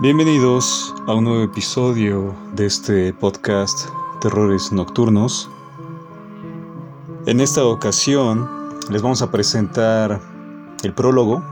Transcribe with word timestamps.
Bienvenidos 0.00 0.94
a 1.06 1.12
un 1.12 1.24
nuevo 1.24 1.42
episodio 1.42 2.34
de 2.54 2.64
este 2.64 3.12
podcast 3.12 3.90
Terrores 4.22 4.72
Nocturnos. 4.72 5.50
En 7.26 7.38
esta 7.38 7.66
ocasión 7.66 8.48
les 8.88 9.02
vamos 9.02 9.20
a 9.20 9.30
presentar 9.30 10.18
el 10.82 10.94
prólogo. 10.94 11.42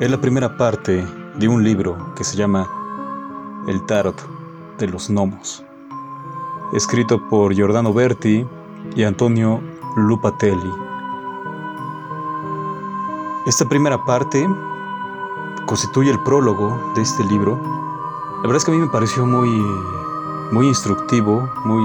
Es 0.00 0.10
la 0.10 0.20
primera 0.20 0.58
parte 0.58 1.02
de 1.38 1.48
un 1.48 1.64
libro 1.64 2.12
que 2.14 2.24
se 2.24 2.36
llama 2.36 2.68
El 3.66 3.86
Tarot 3.86 4.20
de 4.76 4.86
los 4.86 5.08
Gnomos, 5.08 5.64
escrito 6.74 7.26
por 7.30 7.54
Giordano 7.54 7.94
Berti 7.94 8.46
y 8.94 9.02
Antonio 9.02 9.62
Lupatelli. 9.96 10.72
Esta 13.46 13.66
primera 13.66 14.04
parte 14.04 14.46
constituye 15.66 16.10
el 16.10 16.20
prólogo 16.20 16.80
de 16.94 17.02
este 17.02 17.24
libro. 17.24 17.60
La 18.36 18.42
verdad 18.42 18.56
es 18.56 18.64
que 18.64 18.70
a 18.70 18.74
mí 18.74 18.80
me 18.80 18.86
pareció 18.86 19.26
muy, 19.26 19.50
muy 20.52 20.68
instructivo, 20.68 21.50
muy 21.64 21.82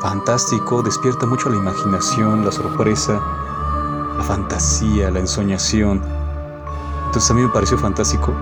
fantástico, 0.00 0.82
despierta 0.82 1.26
mucho 1.26 1.50
la 1.50 1.56
imaginación, 1.56 2.44
la 2.44 2.52
sorpresa, 2.52 3.20
la 4.16 4.22
fantasía, 4.22 5.10
la 5.10 5.18
ensoñación. 5.18 6.02
Entonces 7.06 7.30
a 7.30 7.34
mí 7.34 7.42
me 7.42 7.48
pareció 7.48 7.76
fantástico. 7.76 8.32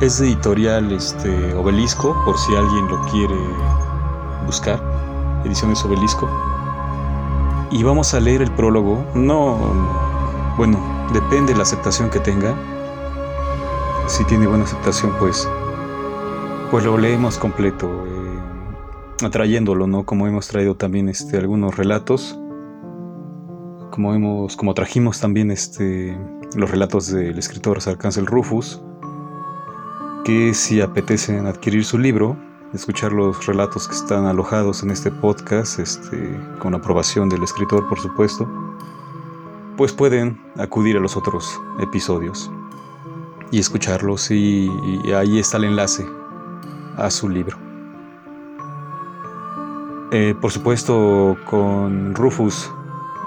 Es 0.00 0.18
editorial 0.20 0.90
este, 0.92 1.54
Obelisco, 1.54 2.16
por 2.24 2.38
si 2.38 2.56
alguien 2.56 2.88
lo 2.88 3.04
quiere 3.06 3.36
buscar. 4.46 4.80
Ediciones 5.44 5.84
Obelisco. 5.84 6.28
Y 7.70 7.82
vamos 7.82 8.14
a 8.14 8.20
leer 8.20 8.40
el 8.40 8.50
prólogo. 8.52 9.04
No, 9.14 9.58
bueno, 10.56 10.78
depende 11.12 11.52
de 11.52 11.58
la 11.58 11.64
aceptación 11.64 12.08
que 12.08 12.18
tenga 12.18 12.54
si 14.10 14.24
tiene 14.24 14.48
buena 14.48 14.64
aceptación, 14.64 15.12
pues, 15.20 15.48
pues 16.70 16.84
lo 16.84 16.98
leemos 16.98 17.38
completo, 17.38 17.88
eh, 18.06 19.24
atrayéndolo, 19.24 19.86
¿no? 19.86 20.04
Como 20.04 20.26
hemos 20.26 20.48
traído 20.48 20.74
también 20.74 21.08
este, 21.08 21.36
algunos 21.36 21.76
relatos, 21.76 22.36
como, 23.92 24.12
hemos, 24.12 24.56
como 24.56 24.74
trajimos 24.74 25.20
también 25.20 25.52
este, 25.52 26.18
los 26.56 26.68
relatos 26.72 27.12
del 27.12 27.38
escritor 27.38 27.80
Sarcáncel 27.80 28.26
Rufus, 28.26 28.82
que 30.24 30.54
si 30.54 30.80
apetecen 30.80 31.46
adquirir 31.46 31.84
su 31.84 31.96
libro, 31.96 32.36
escuchar 32.74 33.12
los 33.12 33.46
relatos 33.46 33.86
que 33.86 33.94
están 33.94 34.26
alojados 34.26 34.82
en 34.82 34.90
este 34.90 35.12
podcast, 35.12 35.78
este, 35.78 36.36
con 36.58 36.74
aprobación 36.74 37.28
del 37.28 37.44
escritor, 37.44 37.88
por 37.88 38.00
supuesto, 38.00 38.48
pues 39.76 39.92
pueden 39.92 40.40
acudir 40.56 40.96
a 40.96 41.00
los 41.00 41.16
otros 41.16 41.60
episodios 41.78 42.50
y 43.50 43.58
escucharlos 43.58 44.30
y, 44.30 44.68
ahí 45.12 45.38
está 45.38 45.56
el 45.56 45.64
enlace 45.64 46.06
a 46.96 47.10
su 47.10 47.28
libro. 47.28 47.56
Eh, 50.12 50.34
por 50.40 50.50
supuesto, 50.50 51.36
con 51.48 52.14
Rufus 52.14 52.70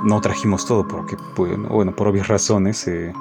no 0.04 0.20
trajimos 0.22 0.66
todo 0.66 0.86
porque, 0.88 1.18
bueno, 1.36 1.96
por 1.96 2.08
obvias 2.08 2.28
razones, 2.28 2.88
eh, 2.88 3.14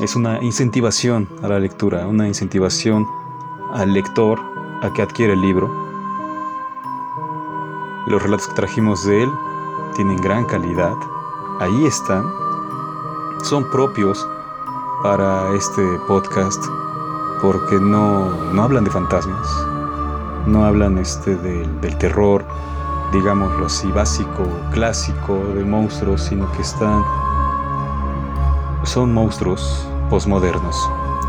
es 0.00 0.16
una 0.16 0.42
incentivación 0.42 1.28
a 1.42 1.48
la 1.48 1.58
lectura, 1.58 2.06
una 2.06 2.26
incentivación 2.26 3.06
al 3.72 3.92
lector 3.92 4.40
a 4.82 4.92
que 4.92 5.02
adquiera 5.02 5.32
el 5.32 5.40
libro. 5.40 5.70
Los 8.06 8.22
relatos 8.22 8.48
que 8.48 8.54
trajimos 8.54 9.04
de 9.04 9.24
él 9.24 9.30
tienen 9.94 10.16
gran 10.16 10.44
calidad, 10.46 10.94
ahí 11.60 11.86
están, 11.86 12.24
son 13.42 13.68
propios 13.70 14.26
para 15.02 15.54
este 15.54 15.82
podcast 16.06 16.62
porque 17.40 17.76
no, 17.76 18.30
no 18.52 18.62
hablan 18.62 18.84
de 18.84 18.90
fantasmas, 18.90 19.48
no 20.46 20.64
hablan 20.64 20.98
este 20.98 21.36
del, 21.36 21.96
terror, 21.98 22.44
digámoslo 23.12 23.66
así, 23.66 23.90
básico, 23.92 24.44
clásico 24.72 25.42
de 25.54 25.64
monstruos, 25.64 26.22
sino 26.22 26.50
que 26.52 26.62
están 26.62 27.02
son 28.84 29.14
monstruos 29.14 29.88
posmodernos 30.10 30.76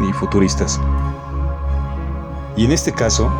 y 0.07 0.11
futuristas. 0.13 0.79
Y 2.57 2.65
en 2.65 2.71
este 2.71 2.91
caso, 2.91 3.31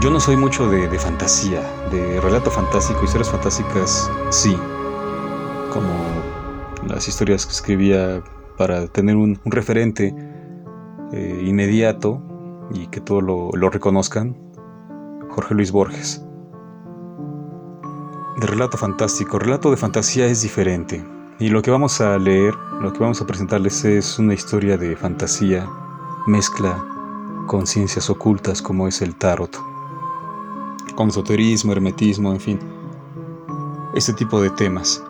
yo 0.00 0.10
no 0.10 0.18
soy 0.18 0.36
mucho 0.36 0.68
de, 0.70 0.88
de, 0.88 0.98
fantasía, 0.98 1.60
de 1.90 2.20
relato 2.22 2.50
fantástico, 2.50 3.04
historias 3.04 3.30
fantásticas, 3.30 4.10
sí, 4.30 4.56
como 5.70 5.92
las 6.88 7.06
historias 7.06 7.44
que 7.44 7.52
escribía 7.52 8.22
para 8.56 8.86
tener 8.88 9.16
un, 9.16 9.38
referente 9.44 10.14
eh, 11.12 11.42
inmediato 11.44 12.22
y 12.72 12.86
que 12.88 13.00
todos 13.00 13.22
lo, 13.22 13.70
reconozcan, 13.70 14.36
Jorge 15.30 15.54
Luis 15.54 15.72
Borges. 15.72 16.24
De 18.40 18.46
relato 18.46 18.76
fantástico, 18.76 19.38
relato 19.38 19.70
de 19.70 19.76
fantasía 19.76 20.26
es 20.26 20.42
diferente. 20.42 21.04
Y 21.38 21.48
lo 21.48 21.62
que 21.62 21.70
vamos 21.70 22.00
a 22.00 22.16
leer, 22.18 22.54
lo 22.80 22.92
que 22.92 23.00
vamos 23.00 23.20
a 23.20 23.26
presentarles 23.26 23.84
es 23.84 24.18
una 24.18 24.34
historia 24.34 24.76
de 24.78 24.96
fantasía, 24.96 25.68
mezcla 26.26 26.84
con 27.46 27.66
ciencias 27.66 28.08
ocultas 28.08 28.62
como 28.62 28.88
es 28.88 29.02
el 29.02 29.14
tarot, 29.16 29.56
con 30.94 31.08
esoterismo, 31.08 31.72
hermetismo, 31.72 32.32
en 32.32 32.40
fin, 32.40 32.58
este 33.94 34.12
tipo 34.12 34.40
de 34.40 34.50
temas. 34.50 35.02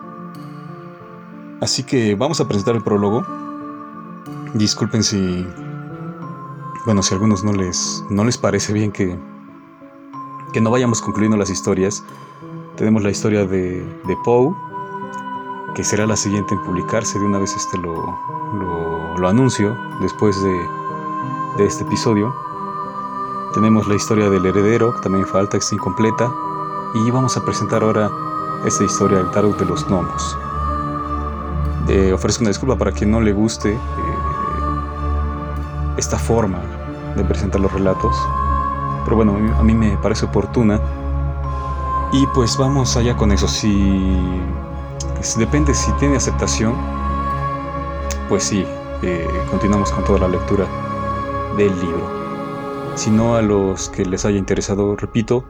Así 1.61 1.83
que 1.83 2.15
vamos 2.15 2.41
a 2.41 2.47
presentar 2.47 2.75
el 2.75 2.83
prólogo. 2.83 3.25
Disculpen 4.53 5.03
si, 5.03 5.47
bueno, 6.85 7.01
si 7.01 7.13
a 7.13 7.15
algunos 7.15 7.43
no 7.43 7.53
les, 7.53 8.03
no 8.09 8.25
les 8.25 8.37
parece 8.37 8.73
bien 8.73 8.91
que, 8.91 9.17
que 10.51 10.61
no 10.61 10.69
vayamos 10.69 11.01
concluyendo 11.01 11.37
las 11.37 11.49
historias. 11.49 12.03
Tenemos 12.75 13.03
la 13.03 13.09
historia 13.09 13.45
de, 13.45 13.81
de 14.05 14.17
Poe, 14.25 14.53
que 15.75 15.83
será 15.83 16.05
la 16.05 16.17
siguiente 16.17 16.53
en 16.53 16.63
publicarse. 16.63 17.19
De 17.19 17.25
una 17.25 17.39
vez 17.39 17.55
este 17.55 17.77
lo, 17.77 18.17
lo, 19.17 19.27
anuncio 19.27 19.75
después 20.01 20.41
de, 20.43 20.67
de 21.57 21.65
este 21.65 21.83
episodio. 21.85 22.35
Tenemos 23.53 23.87
la 23.87 23.95
historia 23.95 24.29
del 24.29 24.45
heredero, 24.45 24.93
que 24.93 25.01
también 25.01 25.25
falta, 25.25 25.55
es 25.55 25.71
incompleta. 25.71 26.29
Y 26.93 27.11
vamos 27.11 27.37
a 27.37 27.45
presentar 27.45 27.81
ahora 27.81 28.11
esta 28.65 28.83
historia 28.83 29.19
del 29.19 29.31
tarot 29.31 29.57
de 29.57 29.65
los 29.65 29.87
gnomos. 29.87 30.37
Eh, 31.87 32.11
ofrezco 32.13 32.41
una 32.41 32.49
disculpa 32.49 32.75
para 32.77 32.91
quien 32.91 33.11
no 33.11 33.21
le 33.21 33.31
guste 33.31 33.73
eh, 33.73 33.77
esta 35.97 36.17
forma 36.17 36.59
de 37.15 37.23
presentar 37.23 37.61
los 37.61 37.71
relatos. 37.71 38.15
Pero 39.03 39.17
bueno, 39.17 39.37
a 39.57 39.63
mí 39.63 39.73
me 39.73 39.97
parece 39.97 40.25
oportuna. 40.25 40.79
Y 42.11 42.25
pues 42.33 42.57
vamos 42.57 42.97
allá 42.97 43.15
con 43.15 43.31
eso. 43.31 43.47
Si 43.47 44.11
depende 45.37 45.73
si 45.73 45.91
tiene 45.93 46.17
aceptación, 46.17 46.73
pues 48.29 48.43
sí, 48.43 48.65
eh, 49.03 49.27
continuamos 49.51 49.91
con 49.91 50.03
toda 50.05 50.19
la 50.19 50.27
lectura 50.27 50.65
del 51.57 51.79
libro. 51.79 52.09
Si 52.95 53.11
no 53.11 53.35
a 53.35 53.41
los 53.41 53.89
que 53.89 54.05
les 54.05 54.25
haya 54.25 54.37
interesado, 54.37 54.95
repito, 54.95 55.45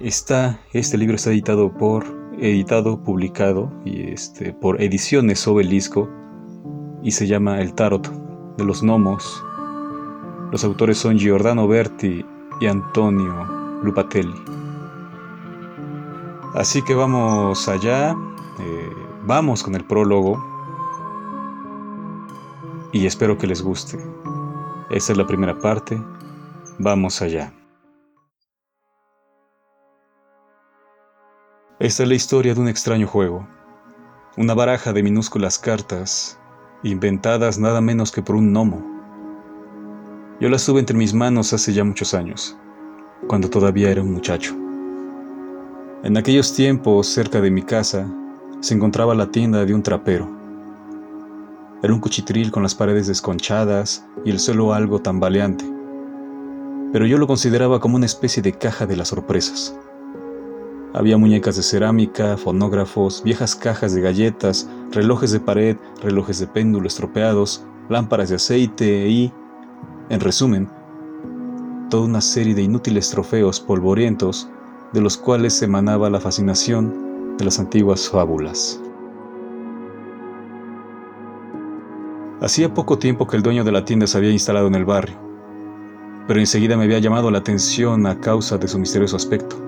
está 0.00 0.58
este 0.72 0.96
libro 0.98 1.16
está 1.16 1.30
editado 1.30 1.70
por 1.70 2.23
editado, 2.40 3.02
publicado 3.02 3.70
y 3.84 4.12
este, 4.12 4.52
por 4.52 4.80
Ediciones 4.80 5.46
Obelisco 5.46 6.08
y 7.02 7.10
se 7.10 7.26
llama 7.26 7.60
El 7.60 7.74
Tarot 7.74 8.10
de 8.56 8.64
los 8.64 8.82
Gnomos. 8.82 9.44
Los 10.50 10.64
autores 10.64 10.98
son 10.98 11.18
Giordano 11.18 11.66
Berti 11.66 12.24
y 12.60 12.66
Antonio 12.66 13.44
Lupatelli. 13.82 14.34
Así 16.54 16.82
que 16.82 16.94
vamos 16.94 17.68
allá, 17.68 18.12
eh, 18.60 18.90
vamos 19.26 19.62
con 19.62 19.74
el 19.74 19.84
prólogo 19.84 20.42
y 22.92 23.06
espero 23.06 23.36
que 23.36 23.48
les 23.48 23.60
guste. 23.60 23.98
Esta 24.90 25.12
es 25.12 25.18
la 25.18 25.26
primera 25.26 25.58
parte, 25.58 26.00
vamos 26.78 27.20
allá. 27.20 27.52
Esta 31.84 32.02
es 32.04 32.08
la 32.08 32.14
historia 32.14 32.54
de 32.54 32.60
un 32.62 32.68
extraño 32.68 33.06
juego, 33.06 33.46
una 34.38 34.54
baraja 34.54 34.94
de 34.94 35.02
minúsculas 35.02 35.58
cartas, 35.58 36.38
inventadas 36.82 37.58
nada 37.58 37.82
menos 37.82 38.10
que 38.10 38.22
por 38.22 38.36
un 38.36 38.54
gnomo. 38.54 38.82
Yo 40.40 40.48
las 40.48 40.64
tuve 40.64 40.80
entre 40.80 40.96
mis 40.96 41.12
manos 41.12 41.52
hace 41.52 41.74
ya 41.74 41.84
muchos 41.84 42.14
años, 42.14 42.56
cuando 43.26 43.50
todavía 43.50 43.90
era 43.90 44.00
un 44.00 44.14
muchacho. 44.14 44.56
En 46.04 46.16
aquellos 46.16 46.54
tiempos, 46.54 47.06
cerca 47.06 47.42
de 47.42 47.50
mi 47.50 47.60
casa, 47.60 48.10
se 48.60 48.72
encontraba 48.72 49.14
la 49.14 49.30
tienda 49.30 49.66
de 49.66 49.74
un 49.74 49.82
trapero. 49.82 50.26
Era 51.82 51.92
un 51.92 52.00
cuchitril 52.00 52.50
con 52.50 52.62
las 52.62 52.74
paredes 52.74 53.08
desconchadas 53.08 54.06
y 54.24 54.30
el 54.30 54.40
suelo 54.40 54.72
algo 54.72 55.02
tambaleante, 55.02 55.66
pero 56.94 57.04
yo 57.04 57.18
lo 57.18 57.26
consideraba 57.26 57.78
como 57.78 57.96
una 57.96 58.06
especie 58.06 58.42
de 58.42 58.54
caja 58.54 58.86
de 58.86 58.96
las 58.96 59.08
sorpresas. 59.08 59.76
Había 60.94 61.18
muñecas 61.18 61.56
de 61.56 61.64
cerámica, 61.64 62.36
fonógrafos, 62.36 63.20
viejas 63.24 63.56
cajas 63.56 63.94
de 63.94 64.00
galletas, 64.00 64.70
relojes 64.92 65.32
de 65.32 65.40
pared, 65.40 65.76
relojes 66.00 66.38
de 66.38 66.46
péndulo 66.46 66.86
estropeados, 66.86 67.66
lámparas 67.88 68.28
de 68.28 68.36
aceite 68.36 69.08
y, 69.08 69.32
En 70.08 70.20
resumen, 70.20 70.68
toda 71.90 72.04
una 72.04 72.20
serie 72.20 72.54
de 72.54 72.62
inútiles 72.62 73.10
trofeos 73.10 73.58
polvorientos 73.58 74.48
de 74.92 75.00
los 75.00 75.16
cuales 75.16 75.60
emanaba 75.62 76.10
la 76.10 76.20
fascinación 76.20 77.36
de 77.38 77.44
las 77.44 77.58
antiguas 77.58 78.08
fábulas. 78.08 78.80
Hacía 82.40 82.72
poco 82.72 82.98
tiempo 82.98 83.26
que 83.26 83.36
el 83.36 83.42
dueño 83.42 83.64
de 83.64 83.72
la 83.72 83.84
tienda 83.84 84.06
se 84.06 84.18
había 84.18 84.30
instalado 84.30 84.68
en 84.68 84.76
el 84.76 84.84
barrio, 84.84 85.16
pero 86.28 86.38
enseguida 86.38 86.76
me 86.76 86.84
había 86.84 87.00
llamado 87.00 87.32
la 87.32 87.38
atención 87.38 88.06
a 88.06 88.20
causa 88.20 88.58
de 88.58 88.68
su 88.68 88.78
misterioso 88.78 89.16
aspecto. 89.16 89.63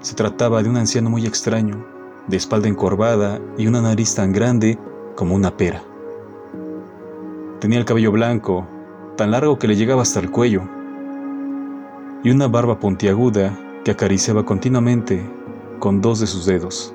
Se 0.00 0.14
trataba 0.14 0.62
de 0.62 0.70
un 0.70 0.78
anciano 0.78 1.10
muy 1.10 1.26
extraño, 1.26 1.84
de 2.26 2.36
espalda 2.38 2.68
encorvada 2.68 3.38
y 3.58 3.66
una 3.66 3.82
nariz 3.82 4.14
tan 4.14 4.32
grande 4.32 4.78
como 5.14 5.34
una 5.34 5.56
pera. 5.58 5.82
Tenía 7.60 7.78
el 7.78 7.84
cabello 7.84 8.10
blanco, 8.10 8.66
tan 9.16 9.30
largo 9.30 9.58
que 9.58 9.68
le 9.68 9.76
llegaba 9.76 10.00
hasta 10.00 10.20
el 10.20 10.30
cuello, 10.30 10.62
y 12.24 12.30
una 12.30 12.48
barba 12.48 12.78
puntiaguda 12.80 13.54
que 13.84 13.90
acariciaba 13.90 14.46
continuamente 14.46 15.22
con 15.78 16.00
dos 16.00 16.20
de 16.20 16.26
sus 16.26 16.46
dedos, 16.46 16.94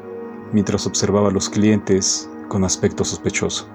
mientras 0.51 0.87
observaba 0.87 1.29
a 1.29 1.31
los 1.31 1.47
clientes 1.47 2.27
con 2.47 2.63
aspecto 2.63 3.03
sospechoso. 3.03 3.67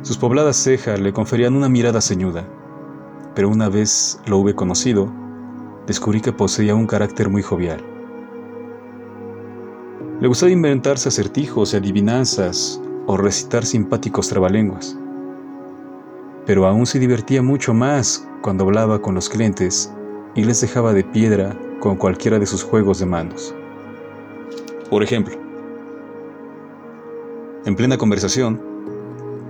Sus 0.00 0.16
pobladas 0.16 0.56
cejas 0.56 0.98
le 1.00 1.12
conferían 1.12 1.54
una 1.54 1.68
mirada 1.68 2.00
ceñuda, 2.00 2.46
pero 3.34 3.50
una 3.50 3.68
vez 3.68 4.20
lo 4.24 4.38
hube 4.38 4.54
conocido, 4.54 5.12
descubrí 5.88 6.20
que 6.20 6.32
poseía 6.32 6.74
un 6.74 6.86
carácter 6.86 7.30
muy 7.30 7.42
jovial. 7.42 7.80
Le 10.20 10.28
gustaba 10.28 10.52
inventarse 10.52 11.08
acertijos 11.08 11.72
y 11.72 11.78
adivinanzas 11.78 12.80
o 13.06 13.16
recitar 13.16 13.64
simpáticos 13.64 14.28
trabalenguas, 14.28 14.96
pero 16.44 16.66
aún 16.66 16.86
se 16.86 16.98
divertía 16.98 17.42
mucho 17.42 17.72
más 17.72 18.28
cuando 18.42 18.64
hablaba 18.64 19.00
con 19.00 19.14
los 19.14 19.30
clientes 19.30 19.90
y 20.34 20.44
les 20.44 20.60
dejaba 20.60 20.92
de 20.92 21.04
piedra 21.04 21.56
con 21.80 21.96
cualquiera 21.96 22.38
de 22.38 22.46
sus 22.46 22.62
juegos 22.62 22.98
de 22.98 23.06
manos. 23.06 23.54
Por 24.90 25.02
ejemplo, 25.02 25.36
en 27.64 27.76
plena 27.76 27.96
conversación, 27.96 28.60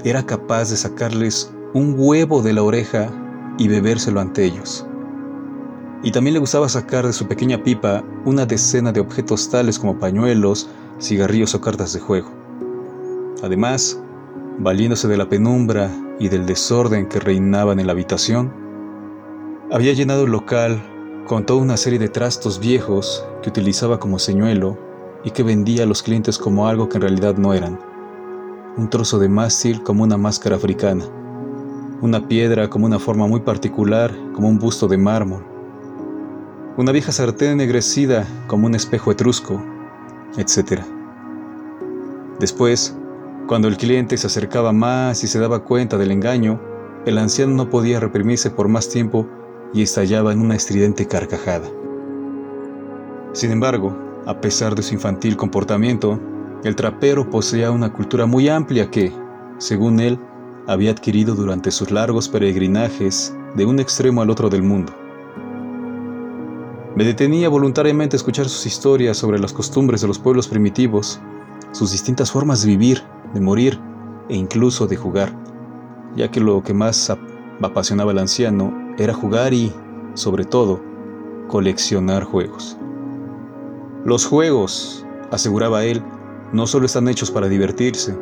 era 0.05 0.25
capaz 0.25 0.71
de 0.71 0.77
sacarles 0.77 1.53
un 1.75 1.95
huevo 1.97 2.43
de 2.43 2.53
la 2.53 2.63
oreja 2.63 3.11
y 3.59 3.67
bebérselo 3.67 4.21
ante 4.21 4.45
ellos. 4.45 4.88
Y 6.03 6.13
también 6.13 6.35
le 6.35 6.41
gustaba 6.41 6.69
sacar 6.69 7.07
de 7.07 7.13
su 7.13 7.27
pequeña 7.27 7.63
pipa 7.63 8.05
una 8.25 8.47
decena 8.47 8.93
de 8.93 9.01
objetos 9.01 9.51
tales 9.51 9.79
como 9.79 9.99
pañuelos, 9.99 10.69
cigarrillos 11.01 11.55
o 11.55 11.61
cartas 11.61 11.93
de 11.93 12.01
juego. 12.01 12.31
Además, 13.43 14.01
valiéndose 14.59 15.09
de 15.09 15.17
la 15.17 15.29
penumbra 15.29 15.91
y 16.21 16.29
del 16.29 16.47
desorden 16.47 17.09
que 17.09 17.21
reinaban 17.21 17.81
en 17.81 17.87
la 17.87 17.93
habitación, 17.93 18.53
había 19.71 19.93
llenado 19.93 20.25
el 20.25 20.31
local 20.31 20.81
con 21.27 21.45
toda 21.45 21.61
una 21.61 21.77
serie 21.77 21.99
de 21.99 22.09
trastos 22.09 22.59
viejos 22.59 23.25
que 23.43 23.51
utilizaba 23.51 23.99
como 23.99 24.19
señuelo 24.19 24.79
y 25.25 25.31
que 25.31 25.43
vendía 25.43 25.83
a 25.83 25.87
los 25.87 26.03
clientes 26.03 26.39
como 26.39 26.69
algo 26.69 26.89
que 26.89 26.97
en 26.97 27.03
realidad 27.03 27.37
no 27.37 27.53
eran 27.53 27.79
un 28.79 28.89
trozo 28.89 29.19
de 29.19 29.29
mástil 29.29 29.83
como 29.83 30.05
una 30.05 30.17
máscara 30.17 30.55
africana, 30.55 31.05
una 32.01 32.29
piedra 32.29 32.71
como 32.71 32.87
una 32.87 33.01
forma 33.01 33.27
muy 33.27 33.41
particular 33.41 34.15
como 34.33 34.49
un 34.49 34.59
busto 34.61 34.87
de 34.87 34.97
mármol, 34.97 35.45
una 36.79 36.93
vieja 36.93 37.11
sartén 37.11 37.51
ennegrecida 37.51 38.25
como 38.47 38.69
un 38.69 38.77
espejo 38.77 39.11
etrusco, 39.11 39.61
etc. 40.37 40.83
Después, 42.39 42.97
cuando 43.49 43.67
el 43.67 43.77
cliente 43.77 44.17
se 44.17 44.29
acercaba 44.29 44.73
más 44.73 45.25
y 45.25 45.27
se 45.27 45.41
daba 45.41 45.65
cuenta 45.65 45.99
del 45.99 46.13
engaño, 46.13 46.61
el 47.05 47.19
anciano 47.19 47.53
no 47.53 47.69
podía 47.69 47.99
reprimirse 47.99 48.51
por 48.51 48.69
más 48.69 48.89
tiempo 48.89 49.27
y 49.75 49.83
estallaba 49.83 50.33
en 50.33 50.41
una 50.41 50.55
estridente 50.55 51.09
carcajada. 51.09 51.69
Sin 53.33 53.51
embargo, 53.51 53.99
a 54.27 54.41
pesar 54.41 54.77
de 54.77 54.85
su 54.85 54.95
infantil 54.95 55.37
comportamiento, 55.37 56.21
el 56.63 56.77
trapero 56.77 57.29
poseía 57.29 57.73
una 57.73 57.93
cultura 57.93 58.25
muy 58.27 58.49
amplia 58.49 58.89
que, 58.89 59.13
según 59.59 59.99
él, 59.99 60.17
había 60.69 60.93
adquirido 60.93 61.35
durante 61.35 61.73
sus 61.73 61.91
largos 61.91 62.29
peregrinajes 62.29 63.35
de 63.57 63.67
un 63.67 63.81
extremo 63.81 64.23
al 64.23 64.31
otro 64.31 64.49
del 64.49 64.63
mundo. 64.63 64.93
Me 66.99 67.05
detenía 67.05 67.49
voluntariamente 67.49 68.17
a 68.17 68.19
escuchar 68.19 68.49
sus 68.49 68.67
historias 68.67 69.17
sobre 69.17 69.39
las 69.39 69.53
costumbres 69.53 70.01
de 70.01 70.09
los 70.09 70.19
pueblos 70.19 70.49
primitivos, 70.49 71.21
sus 71.71 71.93
distintas 71.93 72.33
formas 72.33 72.63
de 72.63 72.71
vivir, 72.71 73.05
de 73.33 73.41
morir 73.41 73.79
e 74.29 74.35
incluso 74.35 74.89
de 74.89 74.97
jugar, 74.97 75.33
ya 76.17 76.29
que 76.29 76.41
lo 76.41 76.61
que 76.65 76.75
más 76.75 77.09
apasionaba 77.63 78.11
al 78.11 78.19
anciano 78.19 78.75
era 78.99 79.15
jugar 79.15 79.55
y, 79.55 79.73
sobre 80.15 80.45
todo, 80.45 80.83
coleccionar 81.47 82.25
juegos. 82.25 82.77
Los 84.05 84.27
juegos, 84.27 85.07
aseguraba 85.31 85.85
él, 85.85 86.03
no 86.53 86.67
solo 86.67 86.87
están 86.87 87.07
hechos 87.07 87.31
para 87.31 87.49
divertirse, 87.49 88.19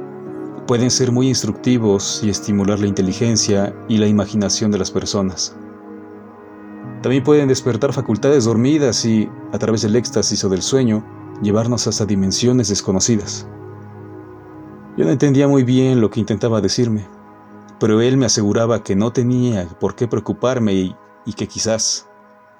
pueden 0.66 0.90
ser 0.90 1.12
muy 1.12 1.28
instructivos 1.28 2.20
y 2.22 2.28
estimular 2.28 2.78
la 2.78 2.88
inteligencia 2.88 3.74
y 3.88 3.96
la 3.96 4.06
imaginación 4.06 4.70
de 4.70 4.76
las 4.76 4.90
personas. 4.90 5.56
También 7.06 7.22
pueden 7.22 7.46
despertar 7.46 7.92
facultades 7.92 8.46
dormidas 8.46 9.04
y, 9.04 9.30
a 9.52 9.58
través 9.60 9.82
del 9.82 9.94
éxtasis 9.94 10.42
o 10.42 10.48
del 10.48 10.60
sueño, 10.60 11.06
llevarnos 11.40 11.86
hasta 11.86 12.04
dimensiones 12.04 12.68
desconocidas. 12.68 13.46
Yo 14.96 15.04
no 15.04 15.12
entendía 15.12 15.46
muy 15.46 15.62
bien 15.62 16.00
lo 16.00 16.10
que 16.10 16.18
intentaba 16.18 16.60
decirme, 16.60 17.06
pero 17.78 18.00
él 18.00 18.16
me 18.16 18.26
aseguraba 18.26 18.82
que 18.82 18.96
no 18.96 19.12
tenía 19.12 19.68
por 19.78 19.94
qué 19.94 20.08
preocuparme 20.08 20.74
y, 20.74 20.96
y 21.24 21.34
que 21.34 21.46
quizás, 21.46 22.08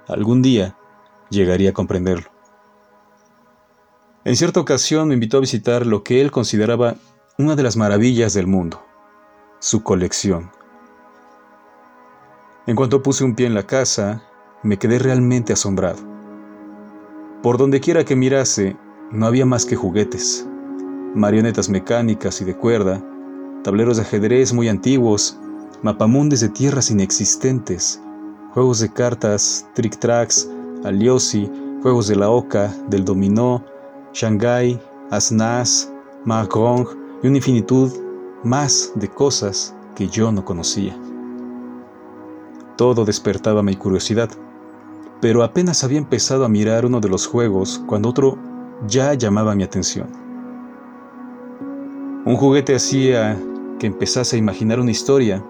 algún 0.07 0.43
día, 0.43 0.79
llegaría 1.29 1.71
a 1.71 1.75
comprenderlo. 1.75 2.31
En 4.25 4.37
cierta 4.37 4.61
ocasión 4.61 5.09
me 5.09 5.15
invitó 5.15 5.39
a 5.39 5.41
visitar 5.41 5.85
lo 5.85 6.05
que 6.05 6.21
él 6.21 6.31
consideraba 6.31 6.95
una 7.37 7.57
de 7.57 7.65
las 7.65 7.77
maravillas 7.77 8.33
del 8.33 8.47
mundo, 8.47 8.81
su 9.59 9.83
colección. 9.83 10.53
En 12.69 12.77
cuanto 12.77 13.03
puse 13.03 13.25
un 13.25 13.35
pie 13.35 13.49
en 13.49 13.55
la 13.55 13.67
casa, 13.67 14.23
me 14.67 14.79
quedé 14.79 14.99
realmente 14.99 15.53
asombrado. 15.53 15.99
Por 17.43 17.57
donde 17.57 17.81
quiera 17.81 18.05
que 18.05 18.17
mirase, 18.17 18.77
no 19.13 19.27
había 19.27 19.47
más 19.47 19.65
que 19.65 19.77
juguetes, 19.77 20.47
marionetas 21.15 21.69
mecánicas 21.69 22.41
y 22.41 22.45
de 22.45 22.57
cuerda, 22.57 23.01
tableros 23.63 23.97
de 23.97 24.03
ajedrez 24.03 24.53
muy 24.53 24.69
antiguos, 24.69 25.39
mapamundes 25.83 26.41
de 26.41 26.49
tierras 26.49 26.91
inexistentes, 26.91 28.03
juegos 28.53 28.81
de 28.81 28.93
cartas, 28.93 29.69
trick-tracks, 29.75 30.49
aliosi, 30.85 31.49
juegos 31.83 32.09
de 32.09 32.17
la 32.17 32.29
oca, 32.29 32.75
del 32.89 33.05
dominó, 33.05 33.65
Shanghai, 34.13 34.81
Asnas, 35.11 35.93
Mahjong 36.25 36.89
y 37.23 37.29
una 37.29 37.37
infinitud 37.37 37.93
más 38.43 38.93
de 38.97 39.09
cosas 39.09 39.77
que 39.95 40.09
yo 40.09 40.33
no 40.33 40.45
conocía. 40.45 40.99
Todo 42.77 43.05
despertaba 43.05 43.63
mi 43.63 43.77
curiosidad, 43.77 44.31
pero 45.21 45.43
apenas 45.43 45.85
había 45.85 45.99
empezado 45.99 46.45
a 46.45 46.49
mirar 46.49 46.85
uno 46.85 47.01
de 47.01 47.09
los 47.09 47.27
juegos 47.27 47.83
cuando 47.87 48.09
otro 48.09 48.39
ya 48.87 49.15
llamaba 49.15 49.55
mi 49.55 49.63
atención. 49.63 50.09
Un 52.25 52.37
juguete 52.37 52.75
hacía 52.75 53.39
que 53.79 53.87
empezase 53.87 54.37
a 54.37 54.39
imaginar 54.39 54.81
una 54.81 54.91
historia, 54.91 55.45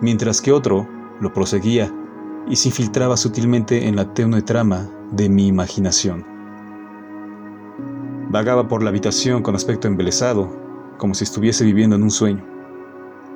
mientras 0.00 0.40
que 0.40 0.52
otro 0.52 0.88
lo 1.20 1.32
proseguía 1.32 1.92
y 2.48 2.56
se 2.56 2.68
infiltraba 2.68 3.16
sutilmente 3.16 3.86
en 3.86 3.96
la 3.96 4.12
tenue 4.12 4.42
trama 4.42 4.88
de 5.12 5.28
mi 5.28 5.46
imaginación. 5.46 6.24
Vagaba 8.30 8.66
por 8.66 8.82
la 8.82 8.90
habitación 8.90 9.42
con 9.42 9.54
aspecto 9.54 9.88
embelesado, 9.88 10.48
como 10.96 11.14
si 11.14 11.24
estuviese 11.24 11.64
viviendo 11.64 11.96
en 11.96 12.02
un 12.02 12.10
sueño. 12.10 12.44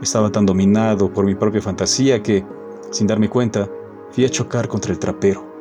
Estaba 0.01 0.33
tan 0.33 0.47
dominado 0.47 1.13
por 1.13 1.27
mi 1.27 1.35
propia 1.35 1.61
fantasía 1.61 2.23
que, 2.23 2.45
sin 2.91 3.07
darme 3.07 3.29
cuenta, 3.29 3.69
fui 4.11 4.25
a 4.25 4.31
chocar 4.31 4.69
contra 4.69 4.93
el 4.93 4.99
trapero. 4.99 5.56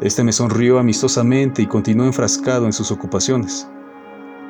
Este 0.00 0.24
me 0.24 0.32
sonrió 0.32 0.78
amistosamente 0.78 1.62
y 1.62 1.66
continuó 1.66 2.06
enfrascado 2.06 2.66
en 2.66 2.72
sus 2.72 2.90
ocupaciones. 2.90 3.68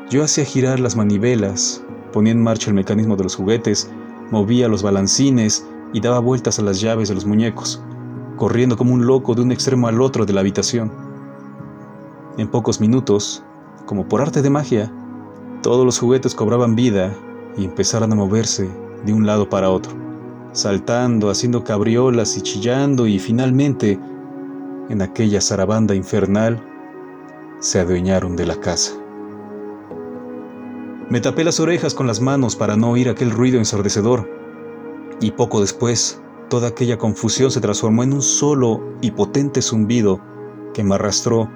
Yo 0.09 0.25
hacía 0.25 0.45
girar 0.45 0.81
las 0.81 0.97
manivelas, 0.97 1.85
ponía 2.13 2.33
en 2.33 2.43
marcha 2.43 2.71
el 2.71 2.75
mecanismo 2.75 3.17
de 3.17 3.25
los 3.25 3.37
juguetes, 3.37 3.91
movía 4.31 4.69
los 4.69 4.83
balancines 4.83 5.67
y 5.93 6.01
daba 6.01 6.19
vueltas 6.19 6.59
a 6.59 6.63
las 6.63 6.81
llaves 6.81 7.09
de 7.09 7.15
los 7.15 7.27
muñecos, 7.27 7.83
corriendo 8.37 8.77
como 8.77 8.95
un 8.95 9.07
loco 9.07 9.35
de 9.35 9.43
un 9.43 9.53
extremo 9.53 9.87
al 9.87 10.01
otro 10.01 10.25
de 10.25 10.33
la 10.33 10.41
habitación. 10.41 10.91
En 12.39 12.49
pocos 12.49 12.81
minutos, 12.81 13.45
como 13.87 14.09
por 14.09 14.23
arte 14.23 14.41
de 14.41 14.51
magia, 14.51 14.91
todos 15.63 15.85
los 15.85 15.99
juguetes 15.99 16.35
cobraban 16.35 16.75
vida 16.75 17.15
y 17.57 17.65
empezaron 17.67 18.13
a 18.13 18.17
moverse 18.17 18.69
de 19.05 19.13
un 19.13 19.27
lado 19.27 19.49
para 19.49 19.71
otro, 19.71 19.93
saltando, 20.53 21.31
haciendo 21.31 21.65
cabriolas 21.65 22.37
y 22.37 22.41
chillando 22.41 23.07
y 23.07 23.19
finalmente, 23.19 24.01
en 24.89 25.03
aquella 25.03 25.41
zarabanda 25.41 25.95
infernal, 25.95 26.63
se 27.59 27.81
adueñaron 27.81 28.37
de 28.37 28.47
la 28.47 28.57
casa. 28.57 28.93
Me 31.09 31.21
tapé 31.21 31.45
las 31.45 31.61
orejas 31.61 31.95
con 31.95 32.07
las 32.07 32.21
manos 32.21 32.57
para 32.57 32.77
no 32.77 32.91
oír 32.91 33.09
aquel 33.09 33.31
ruido 33.31 33.59
ensordecedor, 33.59 34.29
y 35.21 35.31
poco 35.31 35.61
después 35.61 36.21
toda 36.49 36.69
aquella 36.69 36.99
confusión 36.99 37.51
se 37.51 37.61
transformó 37.61 38.03
en 38.03 38.13
un 38.13 38.23
solo 38.23 38.83
y 39.01 39.11
potente 39.11 39.63
zumbido 39.63 40.21
que 40.73 40.85
me 40.85 40.95
arrastró 40.95 41.51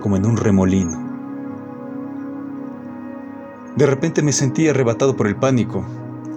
como 0.00 0.16
en 0.16 0.26
un 0.26 0.36
remolino. 0.36 1.12
De 3.76 3.86
repente 3.86 4.22
me 4.22 4.32
sentí 4.32 4.68
arrebatado 4.68 5.16
por 5.16 5.26
el 5.26 5.36
pánico. 5.36 5.84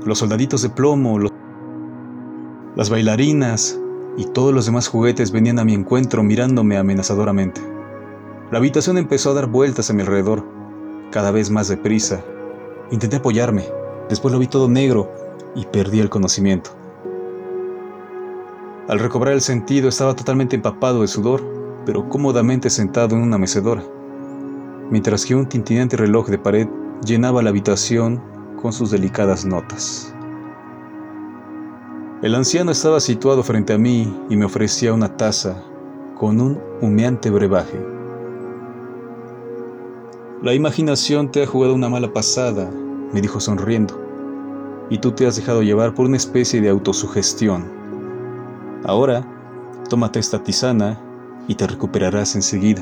Los 0.06 0.20
soldaditos 0.20 0.62
de 0.62 0.70
plomo, 0.70 1.20
las 2.76 2.90
bailarinas 2.90 3.80
y 4.18 4.26
todos 4.26 4.54
los 4.54 4.66
demás 4.66 4.88
juguetes 4.88 5.32
venían 5.32 5.60
a 5.60 5.66
mi 5.66 5.74
encuentro 5.74 6.24
mirándome 6.24 6.78
amenazadoramente. 6.78 7.62
La 8.52 8.60
habitación 8.60 8.98
empezó 8.98 9.32
a 9.32 9.34
dar 9.34 9.48
vueltas 9.48 9.90
a 9.90 9.94
mi 9.94 10.02
alrededor, 10.02 10.46
cada 11.12 11.32
vez 11.32 11.50
más 11.50 11.68
deprisa. 11.68 12.24
Intenté 12.92 13.18
apoyarme, 13.18 13.66
después 14.10 14.32
lo 14.32 14.40
vi 14.40 14.48
todo 14.48 14.70
negro 14.70 15.12
y 15.56 15.66
perdí 15.66 16.00
el 16.00 16.10
conocimiento. 16.10 16.72
Al 18.88 19.00
recobrar 19.00 19.34
el 19.34 19.42
sentido 19.42 19.90
estaba 19.90 20.16
totalmente 20.16 20.56
empapado 20.56 21.02
de 21.02 21.08
sudor, 21.08 21.44
pero 21.86 22.08
cómodamente 22.08 22.70
sentado 22.70 23.16
en 23.16 23.24
una 23.24 23.38
mecedora, 23.38 23.84
mientras 24.92 25.26
que 25.26 25.36
un 25.36 25.48
tintinante 25.48 25.98
reloj 25.98 26.28
de 26.28 26.38
pared 26.38 26.68
llenaba 27.04 27.42
la 27.42 27.50
habitación 27.50 28.22
con 28.62 28.72
sus 28.72 28.92
delicadas 28.92 29.46
notas. 29.46 30.15
El 32.26 32.34
anciano 32.34 32.72
estaba 32.72 33.00
situado 33.02 33.44
frente 33.44 33.72
a 33.72 33.78
mí 33.78 34.12
y 34.32 34.36
me 34.36 34.46
ofrecía 34.46 34.96
una 34.96 35.16
taza 35.16 35.62
con 36.18 36.42
un 36.42 36.60
humeante 36.82 37.30
brebaje. 37.30 37.80
La 40.42 40.56
imaginación 40.56 41.32
te 41.32 41.44
ha 41.44 41.46
jugado 41.46 41.76
una 41.76 41.88
mala 41.88 42.12
pasada, 42.12 42.68
me 43.14 43.22
dijo 43.22 43.40
sonriendo, 43.40 44.02
y 44.90 44.98
tú 44.98 45.12
te 45.12 45.28
has 45.28 45.36
dejado 45.36 45.62
llevar 45.62 45.94
por 45.94 46.08
una 46.08 46.18
especie 46.18 46.62
de 46.62 46.70
autosugestión. 46.70 47.64
Ahora, 48.86 49.24
tómate 49.88 50.18
esta 50.18 50.44
tisana 50.44 51.00
y 51.48 51.54
te 51.54 51.68
recuperarás 51.68 52.34
enseguida. 52.34 52.82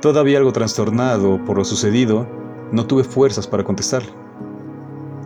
Todavía 0.00 0.38
algo 0.38 0.52
trastornado 0.52 1.44
por 1.44 1.58
lo 1.58 1.64
sucedido, 1.64 2.28
no 2.70 2.86
tuve 2.86 3.02
fuerzas 3.02 3.48
para 3.48 3.64
contestarle. 3.64 4.21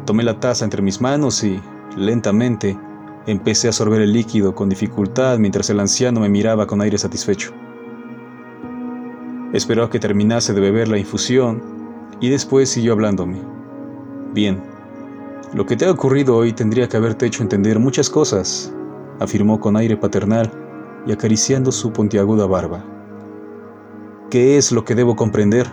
Tomé 0.07 0.23
la 0.23 0.39
taza 0.39 0.65
entre 0.65 0.83
mis 0.83 1.01
manos 1.01 1.43
y, 1.43 1.61
lentamente, 1.97 2.79
empecé 3.27 3.69
a 3.69 3.73
sorber 3.73 4.01
el 4.01 4.13
líquido 4.13 4.55
con 4.55 4.69
dificultad 4.69 5.37
mientras 5.39 5.69
el 5.69 5.81
anciano 5.81 6.21
me 6.21 6.29
miraba 6.29 6.69
con 6.69 6.81
aire 6.81 6.97
satisfecho. 6.97 7.53
Esperó 9.53 9.91
que 9.91 9.99
terminase 9.99 10.55
de 10.55 10.61
beber 10.61 10.87
la 10.87 10.99
infusión 10.99 11.61
y 12.21 12.29
después 12.29 12.69
siguió 12.69 12.93
hablándome. 12.93 13.43
Bien, 14.33 14.63
lo 15.55 15.67
que 15.67 15.77
te 15.77 15.87
ha 15.87 15.91
ocurrido 15.91 16.37
hoy 16.37 16.53
tendría 16.53 16.89
que 16.89 16.97
haberte 16.97 17.27
hecho 17.27 17.43
entender 17.43 17.81
muchas 17.81 18.09
cosas, 18.09 18.73
afirmó 19.19 19.59
con 19.59 19.77
aire 19.77 19.97
paternal 19.97 20.53
y 21.05 21.13
acariciando 21.13 21.73
su 21.73 21.93
puntiaguda 21.93 22.47
barba. 22.47 22.85
¿Qué 24.31 24.57
es 24.57 24.71
lo 24.71 24.85
que 24.85 24.95
debo 24.95 25.17
comprender? 25.17 25.67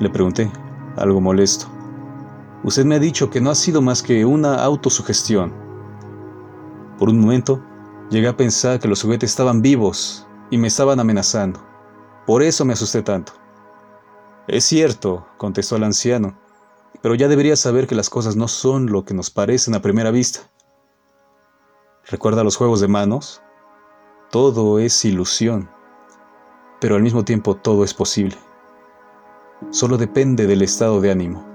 Le 0.00 0.08
pregunté, 0.08 0.50
algo 0.96 1.20
molesto. 1.20 1.75
Usted 2.66 2.84
me 2.84 2.96
ha 2.96 2.98
dicho 2.98 3.30
que 3.30 3.40
no 3.40 3.50
ha 3.50 3.54
sido 3.54 3.80
más 3.80 4.02
que 4.02 4.24
una 4.24 4.56
autosugestión. 4.56 5.54
Por 6.98 7.08
un 7.08 7.20
momento, 7.20 7.62
llegué 8.10 8.26
a 8.26 8.36
pensar 8.36 8.80
que 8.80 8.88
los 8.88 9.02
juguetes 9.02 9.30
estaban 9.30 9.62
vivos 9.62 10.26
y 10.50 10.58
me 10.58 10.66
estaban 10.66 10.98
amenazando. 10.98 11.60
Por 12.26 12.42
eso 12.42 12.64
me 12.64 12.72
asusté 12.72 13.02
tanto. 13.02 13.34
Es 14.48 14.64
cierto, 14.64 15.28
contestó 15.36 15.76
el 15.76 15.84
anciano, 15.84 16.36
pero 17.02 17.14
ya 17.14 17.28
deberías 17.28 17.60
saber 17.60 17.86
que 17.86 17.94
las 17.94 18.10
cosas 18.10 18.34
no 18.34 18.48
son 18.48 18.90
lo 18.90 19.04
que 19.04 19.14
nos 19.14 19.30
parecen 19.30 19.76
a 19.76 19.80
primera 19.80 20.10
vista. 20.10 20.40
¿Recuerda 22.10 22.42
los 22.42 22.56
juegos 22.56 22.80
de 22.80 22.88
manos? 22.88 23.42
Todo 24.32 24.80
es 24.80 25.04
ilusión, 25.04 25.70
pero 26.80 26.96
al 26.96 27.02
mismo 27.02 27.24
tiempo 27.24 27.54
todo 27.54 27.84
es 27.84 27.94
posible. 27.94 28.36
Solo 29.70 29.98
depende 29.98 30.48
del 30.48 30.62
estado 30.62 31.00
de 31.00 31.12
ánimo. 31.12 31.45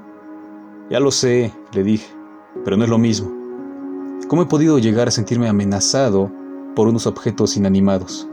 Ya 0.91 0.99
lo 0.99 1.09
sé, 1.09 1.53
le 1.71 1.83
dije, 1.83 2.13
pero 2.65 2.75
no 2.75 2.83
es 2.83 2.89
lo 2.89 2.97
mismo. 2.97 3.31
¿Cómo 4.27 4.41
he 4.41 4.45
podido 4.45 4.77
llegar 4.77 5.07
a 5.07 5.11
sentirme 5.11 5.47
amenazado 5.47 6.29
por 6.75 6.89
unos 6.89 7.07
objetos 7.07 7.55
inanimados? 7.55 8.27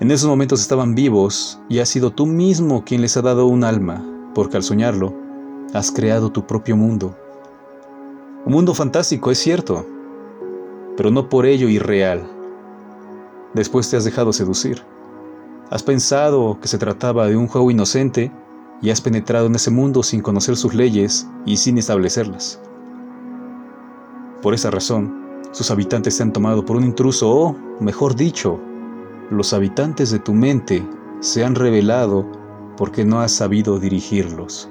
En 0.00 0.10
esos 0.10 0.28
momentos 0.28 0.60
estaban 0.60 0.96
vivos 0.96 1.60
y 1.68 1.78
has 1.78 1.88
sido 1.88 2.10
tú 2.10 2.26
mismo 2.26 2.82
quien 2.84 3.02
les 3.02 3.16
ha 3.16 3.22
dado 3.22 3.46
un 3.46 3.62
alma, 3.62 4.04
porque 4.34 4.56
al 4.56 4.64
soñarlo, 4.64 5.14
has 5.72 5.92
creado 5.92 6.32
tu 6.32 6.44
propio 6.44 6.76
mundo. 6.76 7.16
Un 8.44 8.52
mundo 8.52 8.74
fantástico, 8.74 9.30
es 9.30 9.38
cierto, 9.38 9.86
pero 10.96 11.12
no 11.12 11.28
por 11.28 11.46
ello 11.46 11.68
irreal. 11.68 12.24
Después 13.52 13.88
te 13.88 13.96
has 13.96 14.02
dejado 14.02 14.32
seducir. 14.32 14.82
Has 15.70 15.84
pensado 15.84 16.58
que 16.60 16.66
se 16.66 16.78
trataba 16.78 17.28
de 17.28 17.36
un 17.36 17.46
juego 17.46 17.70
inocente 17.70 18.32
y 18.84 18.90
has 18.90 19.00
penetrado 19.00 19.46
en 19.46 19.54
ese 19.54 19.70
mundo 19.70 20.02
sin 20.02 20.20
conocer 20.20 20.56
sus 20.56 20.74
leyes 20.74 21.26
y 21.46 21.56
sin 21.56 21.78
establecerlas. 21.78 22.60
Por 24.42 24.52
esa 24.52 24.70
razón, 24.70 25.40
sus 25.52 25.70
habitantes 25.70 26.18
te 26.18 26.22
han 26.22 26.34
tomado 26.34 26.66
por 26.66 26.76
un 26.76 26.84
intruso 26.84 27.30
o, 27.30 27.56
mejor 27.80 28.14
dicho, 28.14 28.60
los 29.30 29.54
habitantes 29.54 30.10
de 30.10 30.18
tu 30.18 30.34
mente 30.34 30.86
se 31.20 31.42
han 31.42 31.54
revelado 31.54 32.30
porque 32.76 33.06
no 33.06 33.20
has 33.20 33.32
sabido 33.32 33.78
dirigirlos. 33.78 34.68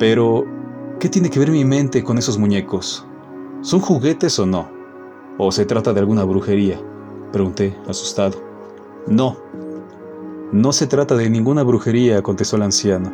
Pero, 0.00 0.44
¿qué 0.98 1.08
tiene 1.08 1.30
que 1.30 1.38
ver 1.38 1.52
mi 1.52 1.64
mente 1.64 2.02
con 2.02 2.18
esos 2.18 2.38
muñecos? 2.38 3.06
¿Son 3.60 3.78
juguetes 3.78 4.36
o 4.40 4.46
no? 4.46 4.68
¿O 5.38 5.52
se 5.52 5.64
trata 5.64 5.92
de 5.92 6.00
alguna 6.00 6.24
brujería? 6.24 6.80
Pregunté, 7.30 7.78
asustado. 7.86 8.42
No, 9.06 9.36
no 10.54 10.72
se 10.72 10.86
trata 10.86 11.16
de 11.16 11.28
ninguna 11.28 11.64
brujería, 11.64 12.22
contestó 12.22 12.54
el 12.54 12.62
anciano. 12.62 13.12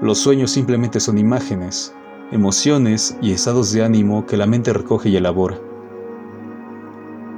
Los 0.00 0.18
sueños 0.18 0.52
simplemente 0.52 1.00
son 1.00 1.18
imágenes, 1.18 1.92
emociones 2.30 3.18
y 3.20 3.32
estados 3.32 3.72
de 3.72 3.82
ánimo 3.82 4.26
que 4.26 4.36
la 4.36 4.46
mente 4.46 4.72
recoge 4.72 5.08
y 5.08 5.16
elabora. 5.16 5.58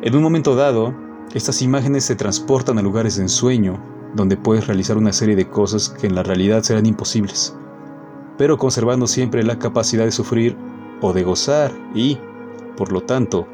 En 0.03 0.15
un 0.15 0.23
momento 0.23 0.55
dado, 0.57 0.95
estas 1.33 1.63
imágenes 1.63 2.05
se 2.05 2.17
transportan 2.17 2.77
a 2.77 2.83
lugares 2.83 3.17
de 3.17 3.23
ensueño, 3.23 3.83
donde 4.15 4.37
puedes 4.37 4.67
realizar 4.67 4.99
una 4.99 5.15
serie 5.15 5.37
de 5.37 5.49
cosas 5.49 5.89
que 5.89 6.07
en 6.07 6.15
la 6.15 6.23
realidad 6.23 6.63
serán 6.63 6.85
imposibles, 6.85 7.57
pero 8.37 8.59
conservando 8.59 9.07
siempre 9.07 9.43
la 9.43 9.59
capacidad 9.59 10.05
de 10.05 10.13
sufrir 10.13 10.55
o 11.01 11.15
de 11.15 11.23
gozar 11.23 11.73
y, 11.95 12.19
por 12.77 12.93
lo 12.93 13.01
tanto, 13.01 13.49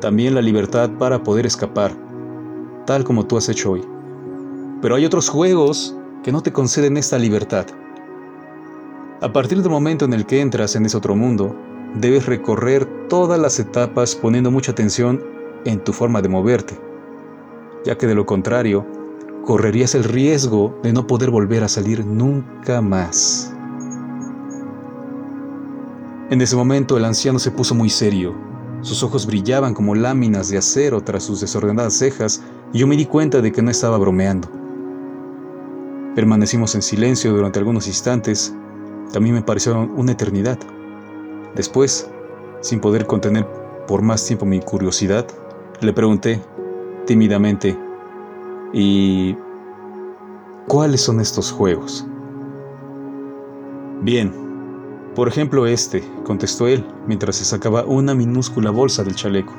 también 0.00 0.36
la 0.36 0.40
libertad 0.40 0.88
para 1.00 1.24
poder 1.24 1.46
escapar, 1.46 1.96
tal 2.86 3.02
como 3.02 3.26
tú 3.26 3.36
has 3.36 3.48
hecho 3.48 3.72
hoy. 3.72 3.82
Pero 4.82 4.94
hay 4.94 5.04
otros 5.04 5.28
juegos 5.28 5.96
que 6.22 6.32
no 6.32 6.42
te 6.42 6.52
conceden 6.52 6.96
esta 6.96 7.18
libertad. 7.18 7.66
A 9.20 9.32
partir 9.32 9.60
del 9.62 9.70
momento 9.70 10.04
en 10.06 10.14
el 10.14 10.24
que 10.24 10.40
entras 10.40 10.76
en 10.76 10.86
ese 10.86 10.96
otro 10.96 11.14
mundo, 11.14 11.54
debes 11.94 12.26
recorrer 12.26 12.86
todas 13.08 13.38
las 13.38 13.58
etapas 13.58 14.14
poniendo 14.14 14.50
mucha 14.50 14.72
atención 14.72 15.22
en 15.64 15.82
tu 15.84 15.92
forma 15.92 16.22
de 16.22 16.28
moverte, 16.28 16.78
ya 17.84 17.98
que 17.98 18.06
de 18.06 18.14
lo 18.14 18.24
contrario, 18.24 18.86
correrías 19.44 19.94
el 19.94 20.04
riesgo 20.04 20.78
de 20.82 20.92
no 20.92 21.06
poder 21.06 21.30
volver 21.30 21.64
a 21.64 21.68
salir 21.68 22.04
nunca 22.06 22.80
más. 22.80 23.52
En 26.30 26.40
ese 26.40 26.56
momento 26.56 26.96
el 26.96 27.04
anciano 27.04 27.38
se 27.38 27.50
puso 27.50 27.74
muy 27.74 27.90
serio. 27.90 28.34
Sus 28.82 29.02
ojos 29.02 29.26
brillaban 29.26 29.74
como 29.74 29.94
láminas 29.94 30.48
de 30.48 30.58
acero 30.58 31.02
tras 31.02 31.24
sus 31.24 31.40
desordenadas 31.40 31.94
cejas 31.94 32.42
y 32.72 32.78
yo 32.78 32.86
me 32.86 32.96
di 32.96 33.04
cuenta 33.04 33.40
de 33.42 33.50
que 33.52 33.60
no 33.60 33.70
estaba 33.70 33.98
bromeando. 33.98 34.48
Permanecimos 36.20 36.74
en 36.74 36.82
silencio 36.82 37.32
durante 37.32 37.60
algunos 37.60 37.86
instantes, 37.86 38.54
también 39.10 39.36
me 39.36 39.40
pareció 39.40 39.88
una 39.96 40.12
eternidad. 40.12 40.58
Después, 41.54 42.10
sin 42.60 42.78
poder 42.78 43.06
contener 43.06 43.46
por 43.88 44.02
más 44.02 44.26
tiempo 44.26 44.44
mi 44.44 44.60
curiosidad, 44.60 45.26
le 45.80 45.94
pregunté, 45.94 46.42
tímidamente, 47.06 47.74
¿Y 48.74 49.34
cuáles 50.68 51.00
son 51.00 51.20
estos 51.20 51.50
juegos? 51.50 52.06
Bien, 54.02 54.30
por 55.14 55.26
ejemplo 55.26 55.66
este, 55.66 56.04
contestó 56.24 56.68
él, 56.68 56.84
mientras 57.06 57.36
se 57.36 57.46
sacaba 57.46 57.84
una 57.84 58.14
minúscula 58.14 58.70
bolsa 58.70 59.04
del 59.04 59.14
chaleco. 59.14 59.54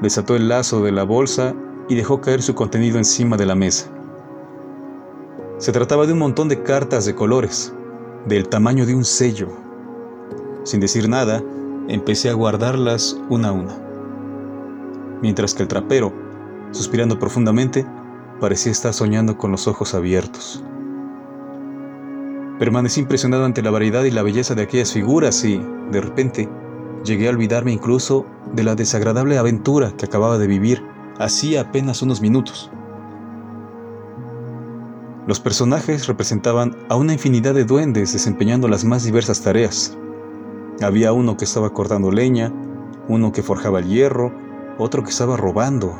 Desató 0.00 0.36
el 0.36 0.48
lazo 0.48 0.80
de 0.84 0.92
la 0.92 1.02
bolsa 1.02 1.56
y 1.88 1.96
dejó 1.96 2.20
caer 2.20 2.40
su 2.40 2.54
contenido 2.54 2.98
encima 2.98 3.36
de 3.36 3.46
la 3.46 3.56
mesa. 3.56 3.90
Se 5.60 5.70
trataba 5.70 6.06
de 6.06 6.12
un 6.12 6.18
montón 6.18 6.48
de 6.48 6.62
cartas 6.62 7.04
de 7.04 7.14
colores, 7.14 7.72
del 8.26 8.48
tamaño 8.48 8.86
de 8.86 8.94
un 8.94 9.04
sello. 9.04 9.48
Sin 10.64 10.80
decir 10.80 11.08
nada, 11.08 11.42
empecé 11.86 12.30
a 12.30 12.34
guardarlas 12.34 13.16
una 13.28 13.48
a 13.48 13.52
una. 13.52 13.78
Mientras 15.22 15.54
que 15.54 15.62
el 15.62 15.68
trapero, 15.68 16.12
Suspirando 16.72 17.18
profundamente, 17.18 17.84
parecía 18.40 18.70
estar 18.70 18.94
soñando 18.94 19.36
con 19.36 19.50
los 19.50 19.66
ojos 19.66 19.94
abiertos. 19.94 20.62
Permanecí 22.60 23.00
impresionado 23.00 23.44
ante 23.44 23.62
la 23.62 23.72
variedad 23.72 24.04
y 24.04 24.10
la 24.12 24.22
belleza 24.22 24.54
de 24.54 24.62
aquellas 24.62 24.92
figuras 24.92 25.44
y, 25.44 25.60
de 25.90 26.00
repente, 26.00 26.48
llegué 27.04 27.26
a 27.26 27.30
olvidarme 27.30 27.72
incluso 27.72 28.24
de 28.54 28.62
la 28.62 28.76
desagradable 28.76 29.36
aventura 29.36 29.92
que 29.96 30.06
acababa 30.06 30.38
de 30.38 30.46
vivir 30.46 30.82
hacía 31.18 31.62
apenas 31.62 32.02
unos 32.02 32.20
minutos. 32.20 32.70
Los 35.30 35.38
personajes 35.38 36.08
representaban 36.08 36.76
a 36.88 36.96
una 36.96 37.12
infinidad 37.12 37.54
de 37.54 37.64
duendes 37.64 38.12
desempeñando 38.12 38.66
las 38.66 38.84
más 38.84 39.04
diversas 39.04 39.40
tareas. 39.40 39.96
Había 40.82 41.12
uno 41.12 41.36
que 41.36 41.44
estaba 41.44 41.72
cortando 41.72 42.10
leña, 42.10 42.52
uno 43.06 43.30
que 43.30 43.44
forjaba 43.44 43.78
el 43.78 43.86
hierro, 43.86 44.34
otro 44.76 45.04
que 45.04 45.10
estaba 45.10 45.36
robando, 45.36 45.96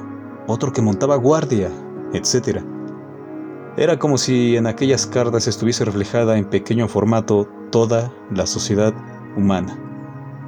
otro 0.49 0.73
que 0.73 0.83
montaba 0.83 1.15
guardia, 1.15 1.71
etc. 2.13 2.59
Era 3.77 4.01
como 4.01 4.19
si 4.19 4.57
en 4.57 4.67
aquellas 4.67 5.07
cartas 5.07 5.47
estuviese 5.47 5.85
reflejada 5.85 6.37
en 6.37 6.51
pequeño 6.51 6.89
formato 6.89 7.47
toda 7.71 8.13
la 8.33 8.49
sociedad 8.49 8.93
humana, 9.37 9.79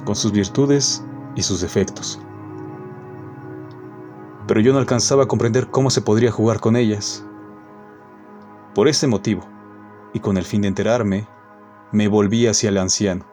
con 0.03 0.17
sus 0.17 0.33
virtudes 0.33 1.05
y 1.37 1.43
sus 1.43 1.61
defectos. 1.61 2.19
Pero 4.45 4.59
yo 4.59 4.73
no 4.73 4.79
alcanzaba 4.79 5.23
a 5.23 5.27
comprender 5.27 5.67
cómo 5.67 5.89
se 5.89 6.01
podría 6.01 6.31
jugar 6.31 6.59
con 6.59 6.75
ellas. 6.75 7.25
Por 8.75 8.87
ese 8.87 9.07
motivo, 9.07 9.43
y 10.13 10.19
con 10.19 10.37
el 10.37 10.45
fin 10.45 10.61
de 10.61 10.67
enterarme, 10.67 11.27
me 11.91 12.07
volví 12.07 12.47
hacia 12.47 12.69
el 12.69 12.77
anciano. 12.79 13.25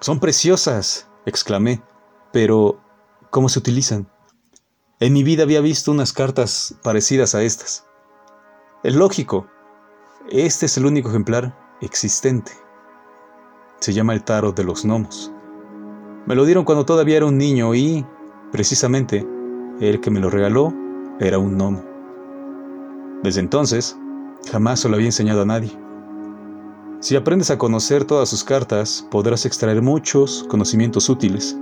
Son 0.00 0.20
preciosas, 0.20 1.08
exclamé, 1.24 1.82
pero 2.32 2.78
¿cómo 3.30 3.48
se 3.48 3.58
utilizan? 3.58 4.08
En 5.00 5.12
mi 5.14 5.22
vida 5.22 5.44
había 5.44 5.60
visto 5.60 5.90
unas 5.90 6.12
cartas 6.12 6.74
parecidas 6.82 7.34
a 7.34 7.42
estas. 7.42 7.86
Es 8.82 8.94
lógico. 8.94 9.46
Este 10.28 10.66
es 10.66 10.76
el 10.76 10.86
único 10.86 11.08
ejemplar 11.08 11.56
existente. 11.80 12.52
Se 13.80 13.92
llama 13.92 14.12
el 14.12 14.22
tarot 14.22 14.54
de 14.54 14.64
los 14.64 14.84
gnomos. 14.84 15.32
Me 16.26 16.34
lo 16.34 16.44
dieron 16.44 16.64
cuando 16.64 16.84
todavía 16.84 17.16
era 17.16 17.26
un 17.26 17.38
niño 17.38 17.74
y, 17.74 18.04
precisamente, 18.52 19.26
el 19.80 20.00
que 20.00 20.10
me 20.10 20.20
lo 20.20 20.28
regaló 20.28 20.74
era 21.20 21.38
un 21.38 21.56
gnomo. 21.56 21.82
Desde 23.22 23.40
entonces, 23.40 23.96
jamás 24.50 24.80
se 24.80 24.88
lo 24.88 24.94
había 24.94 25.08
enseñado 25.08 25.42
a 25.42 25.46
nadie. 25.46 25.70
Si 27.00 27.14
aprendes 27.14 27.50
a 27.50 27.58
conocer 27.58 28.04
todas 28.04 28.28
sus 28.28 28.42
cartas, 28.42 29.06
podrás 29.10 29.46
extraer 29.46 29.82
muchos 29.82 30.44
conocimientos 30.48 31.08
útiles. 31.08 31.56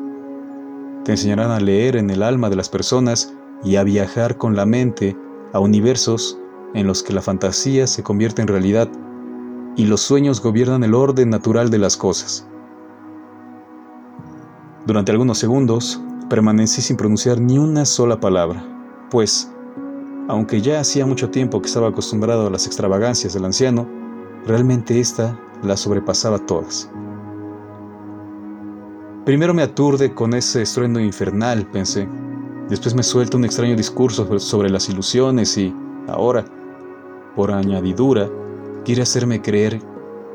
Te 1.04 1.12
enseñarán 1.12 1.50
a 1.50 1.60
leer 1.60 1.96
en 1.96 2.10
el 2.10 2.22
alma 2.22 2.48
de 2.48 2.56
las 2.56 2.68
personas 2.68 3.34
y 3.62 3.76
a 3.76 3.84
viajar 3.84 4.38
con 4.38 4.56
la 4.56 4.64
mente 4.64 5.16
a 5.52 5.60
universos 5.60 6.38
en 6.74 6.86
los 6.86 7.02
que 7.02 7.12
la 7.12 7.22
fantasía 7.22 7.86
se 7.86 8.02
convierte 8.02 8.42
en 8.42 8.48
realidad 8.48 8.88
y 9.76 9.84
los 9.84 10.00
sueños 10.00 10.40
gobiernan 10.40 10.84
el 10.84 10.94
orden 10.94 11.30
natural 11.30 11.70
de 11.70 11.78
las 11.78 11.96
cosas. 11.96 12.46
Durante 14.86 15.12
algunos 15.12 15.38
segundos 15.38 16.00
permanecí 16.30 16.80
sin 16.80 16.96
pronunciar 16.96 17.40
ni 17.40 17.58
una 17.58 17.84
sola 17.84 18.20
palabra, 18.20 18.64
pues, 19.10 19.52
aunque 20.28 20.60
ya 20.60 20.80
hacía 20.80 21.06
mucho 21.06 21.30
tiempo 21.30 21.60
que 21.60 21.68
estaba 21.68 21.88
acostumbrado 21.88 22.46
a 22.46 22.50
las 22.50 22.66
extravagancias 22.66 23.34
del 23.34 23.44
anciano, 23.44 23.86
realmente 24.46 24.98
ésta 24.98 25.38
la 25.62 25.76
sobrepasaba 25.76 26.38
todas. 26.38 26.90
Primero 29.24 29.54
me 29.54 29.62
aturde 29.62 30.14
con 30.14 30.34
ese 30.34 30.62
estruendo 30.62 31.00
infernal, 31.00 31.66
pensé. 31.66 32.08
Después 32.68 32.94
me 32.94 33.02
suelta 33.02 33.36
un 33.36 33.44
extraño 33.44 33.76
discurso 33.76 34.38
sobre 34.38 34.70
las 34.70 34.88
ilusiones 34.88 35.56
y, 35.58 35.74
ahora, 36.08 36.44
por 37.34 37.50
añadidura, 37.52 38.28
quiere 38.84 39.02
hacerme 39.02 39.42
creer 39.42 39.80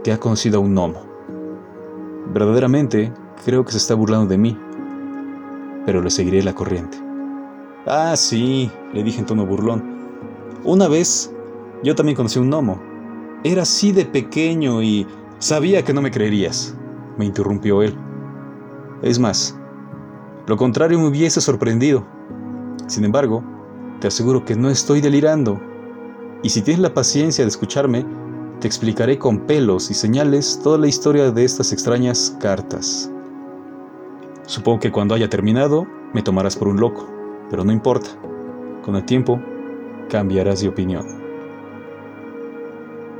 que 0.03 0.11
ha 0.11 0.19
conocido 0.19 0.57
a 0.57 0.61
un 0.61 0.73
gnomo. 0.73 1.01
Verdaderamente, 2.33 3.13
creo 3.45 3.65
que 3.65 3.71
se 3.71 3.77
está 3.77 3.95
burlando 3.95 4.27
de 4.27 4.37
mí, 4.37 4.57
pero 5.85 6.01
le 6.01 6.09
seguiré 6.09 6.43
la 6.43 6.53
corriente. 6.53 7.10
Ah, 7.87 8.15
sí, 8.15 8.71
le 8.93 9.03
dije 9.03 9.19
en 9.19 9.25
tono 9.25 9.45
burlón. 9.45 9.83
Una 10.63 10.87
vez, 10.87 11.33
yo 11.83 11.95
también 11.95 12.15
conocí 12.15 12.37
un 12.37 12.49
gnomo. 12.49 12.79
Era 13.43 13.63
así 13.63 13.91
de 13.91 14.05
pequeño 14.05 14.83
y 14.83 15.07
sabía 15.39 15.83
que 15.83 15.93
no 15.93 16.01
me 16.01 16.11
creerías, 16.11 16.75
me 17.17 17.25
interrumpió 17.25 17.81
él. 17.81 17.97
Es 19.01 19.17
más, 19.17 19.57
lo 20.45 20.57
contrario 20.57 20.99
me 20.99 21.07
hubiese 21.07 21.41
sorprendido. 21.41 22.05
Sin 22.85 23.03
embargo, 23.03 23.43
te 23.99 24.07
aseguro 24.07 24.45
que 24.45 24.55
no 24.55 24.69
estoy 24.69 25.01
delirando. 25.01 25.59
Y 26.43 26.49
si 26.49 26.61
tienes 26.61 26.81
la 26.81 26.93
paciencia 26.93 27.43
de 27.43 27.49
escucharme, 27.49 28.05
te 28.59 28.67
explicaré 28.67 29.17
con 29.17 29.39
pelos 29.47 29.89
y 29.89 29.95
señales 29.95 30.59
toda 30.63 30.77
la 30.77 30.87
historia 30.87 31.31
de 31.31 31.43
estas 31.43 31.73
extrañas 31.73 32.37
cartas. 32.39 33.11
Supongo 34.45 34.81
que 34.81 34.91
cuando 34.91 35.15
haya 35.15 35.29
terminado, 35.29 35.87
me 36.13 36.21
tomarás 36.21 36.55
por 36.55 36.67
un 36.67 36.79
loco, 36.79 37.07
pero 37.51 37.65
no 37.65 37.71
importa. 37.73 38.09
Con 38.83 38.95
el 38.95 39.05
tiempo, 39.05 39.39
cambiarás 40.09 40.61
de 40.61 40.69
opinión. 40.69 41.05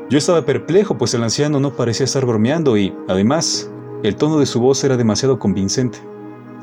Yo 0.10 0.18
estaba 0.18 0.44
perplejo, 0.44 0.98
pues 0.98 1.14
el 1.14 1.24
anciano 1.24 1.60
no 1.60 1.74
parecía 1.74 2.06
estar 2.06 2.26
bromeando 2.26 2.78
y, 2.78 2.96
además, 3.08 3.70
el 4.04 4.16
tono 4.16 4.40
de 4.40 4.46
su 4.46 4.60
voz 4.60 4.84
era 4.84 4.98
demasiado 4.98 5.38
convincente, 5.38 6.00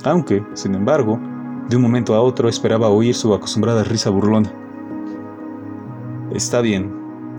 aunque, 0.05 0.45
sin 0.55 0.75
embargo, 0.75 1.21
de 1.69 1.77
un 1.77 1.83
momento 1.83 2.15
a 2.15 2.21
otro 2.21 2.49
esperaba 2.49 2.89
oír 2.89 3.15
su 3.15 3.33
acostumbrada 3.33 3.85
risa 3.85 4.11
burlona. 4.11 4.51
Está 6.33 6.61
bien, 6.61 6.93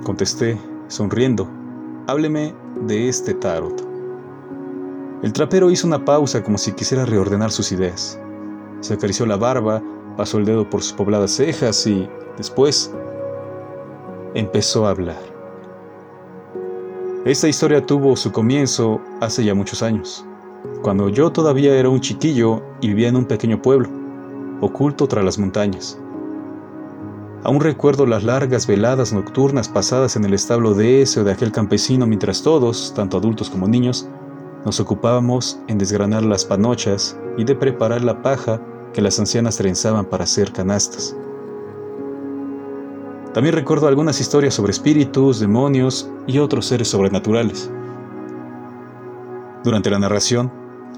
contesté, 0.04 0.58
sonriendo. 0.88 1.50
Hábleme 2.08 2.56
de 2.88 3.10
este 3.10 3.34
tarot. 3.34 3.84
El 5.22 5.34
trapero 5.34 5.70
hizo 5.70 5.86
una 5.86 6.06
pausa 6.06 6.44
como 6.44 6.58
si 6.58 6.72
quisiera 6.72 7.06
reordenar 7.06 7.52
sus 7.52 7.72
ideas. 7.72 8.20
Se 8.80 8.94
acarició 8.94 9.26
la 9.26 9.36
barba, 9.36 9.84
pasó 10.20 10.38
el 10.38 10.44
dedo 10.44 10.70
por 10.70 10.84
sus 10.84 10.92
pobladas 10.92 11.32
cejas 11.32 11.88
y, 11.88 12.06
después, 12.36 12.94
empezó 14.34 14.86
a 14.86 14.90
hablar. 14.90 15.16
Esta 17.24 17.48
historia 17.48 17.86
tuvo 17.86 18.18
su 18.18 18.30
comienzo 18.30 19.00
hace 19.22 19.46
ya 19.46 19.54
muchos 19.54 19.82
años, 19.82 20.26
cuando 20.82 21.08
yo 21.08 21.32
todavía 21.32 21.74
era 21.74 21.88
un 21.88 22.02
chiquillo 22.02 22.62
y 22.82 22.90
vivía 22.90 23.08
en 23.08 23.16
un 23.16 23.24
pequeño 23.24 23.62
pueblo, 23.62 23.88
oculto 24.60 25.08
tras 25.08 25.24
las 25.24 25.40
montañas. 25.40 25.98
Aún 27.46 27.62
recuerdo 27.62 28.06
las 28.06 28.26
largas 28.26 28.68
veladas 28.68 29.14
nocturnas 29.14 29.70
pasadas 29.70 30.18
en 30.18 30.26
el 30.26 30.34
establo 30.34 30.74
de 30.74 31.02
ese 31.02 31.22
o 31.22 31.24
de 31.24 31.32
aquel 31.32 31.54
campesino 31.54 32.06
mientras 32.06 32.44
todos, 32.44 32.92
tanto 32.94 33.16
adultos 33.16 33.50
como 33.50 33.70
niños, 33.70 34.10
nos 34.66 34.82
ocupábamos 34.82 35.58
en 35.70 35.78
desgranar 35.78 36.24
las 36.24 36.44
panochas 36.44 37.18
y 37.38 37.46
de 37.46 37.56
preparar 37.56 38.04
la 38.04 38.22
paja 38.22 38.60
que 38.94 39.02
las 39.02 39.20
ancianas 39.20 39.58
trenzaban 39.58 40.06
para 40.06 40.24
hacer 40.24 40.52
canastas. 40.52 41.16
También 43.34 43.56
recuerdo 43.56 43.88
algunas 43.88 44.20
historias 44.20 44.56
sobre 44.56 44.72
espíritus, 44.72 45.40
demonios 45.40 46.10
y 46.26 46.40
otros 46.40 46.66
seres 46.66 46.88
sobrenaturales. 46.88 47.70
Durante 49.64 49.90
la 49.90 50.00
narración, 50.00 50.52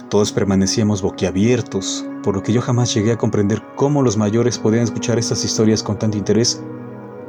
todos 0.10 0.32
permanecíamos 0.32 1.02
boquiabiertos, 1.02 2.06
por 2.24 2.36
lo 2.36 2.44
que 2.44 2.54
yo 2.54 2.62
jamás 2.62 2.94
llegué 2.94 3.14
a 3.14 3.18
comprender 3.18 3.62
cómo 3.76 4.02
los 4.02 4.18
mayores 4.18 4.58
podían 4.58 4.84
escuchar 4.84 5.18
estas 5.18 5.44
historias 5.46 5.84
con 5.84 5.98
tanto 5.98 6.18
interés 6.18 6.62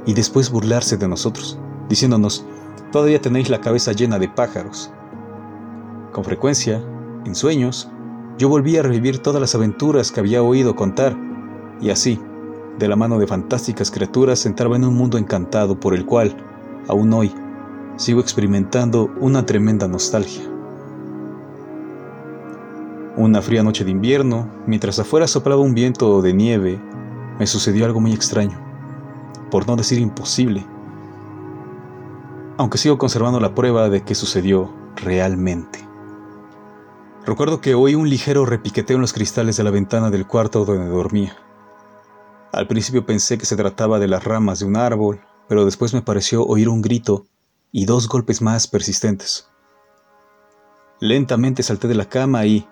y 0.05 0.15
después 0.15 0.51
burlarse 0.51 0.97
de 0.97 1.09
nosotros, 1.09 1.59
diciéndonos, 1.89 2.45
todavía 2.91 3.21
tenéis 3.21 3.51
la 3.51 3.61
cabeza 3.61 3.93
llena 3.93 4.19
de 4.19 4.29
pájaros. 4.29 4.91
Con 6.13 6.25
frecuencia, 6.25 6.83
en 7.25 7.35
sueños, 7.35 7.89
yo 8.39 8.49
volvía 8.49 8.81
a 8.81 8.83
revivir 8.83 9.19
todas 9.19 9.41
las 9.41 9.55
aventuras 9.55 10.11
que 10.11 10.21
había 10.21 10.43
oído 10.43 10.75
contar, 10.75 11.17
y 11.81 11.91
así, 11.91 12.21
de 12.79 12.89
la 12.89 12.97
mano 12.97 13.19
de 13.19 13.27
fantásticas 13.27 13.91
criaturas, 13.91 14.47
entraba 14.47 14.77
en 14.77 14.85
un 14.85 14.95
mundo 14.95 15.19
encantado 15.19 15.79
por 15.79 15.95
el 15.95 16.07
cual, 16.07 16.37
aún 16.89 17.13
hoy, 17.13 17.33
sigo 17.97 18.21
experimentando 18.21 19.11
una 19.21 19.45
tremenda 19.45 19.87
nostalgia. 19.89 20.43
Una 23.17 23.43
fría 23.43 23.63
noche 23.63 23.85
de 23.85 23.91
invierno, 23.91 24.49
mientras 24.67 24.99
afuera 24.99 25.27
soplaba 25.27 25.61
un 25.61 25.75
viento 25.75 26.23
de 26.23 26.33
nieve, 26.33 26.81
me 27.39 27.47
sucedió 27.47 27.85
algo 27.85 28.01
muy 28.01 28.13
extraño, 28.13 28.59
por 29.51 29.67
no 29.67 29.77
decir 29.77 29.99
imposible, 29.99 30.65
aunque 32.57 32.79
sigo 32.79 32.97
conservando 32.97 33.41
la 33.41 33.55
prueba 33.55 33.91
de 33.91 34.03
que 34.03 34.15
sucedió 34.15 34.71
realmente. 34.97 35.92
Recuerdo 37.25 37.61
que 37.61 37.75
oí 37.75 37.95
un 37.95 38.11
ligero 38.11 38.45
repiqueteo 38.47 38.97
en 38.97 39.01
los 39.01 39.13
cristales 39.13 39.57
de 39.57 39.63
la 39.63 39.71
ventana 39.71 40.11
del 40.11 40.27
cuarto 40.27 40.65
donde 40.65 40.89
dormía. 40.89 41.37
Al 42.53 42.67
principio 42.67 43.07
pensé 43.07 43.39
que 43.39 43.47
se 43.47 43.57
trataba 43.57 44.01
de 44.01 44.09
las 44.09 44.25
ramas 44.25 44.59
de 44.59 44.65
un 44.65 44.77
árbol, 44.77 45.21
pero 45.49 45.65
después 45.65 45.95
me 45.95 46.03
pareció 46.03 46.45
oír 46.45 46.69
un 46.69 46.83
grito 46.83 47.27
y 47.71 47.85
dos 47.85 48.09
golpes 48.09 48.43
más 48.43 48.67
persistentes. 48.67 49.49
Lentamente 50.99 51.63
salté 51.63 51.87
de 51.87 51.95
la 51.95 52.09
cama 52.09 52.45
y, 52.45 52.67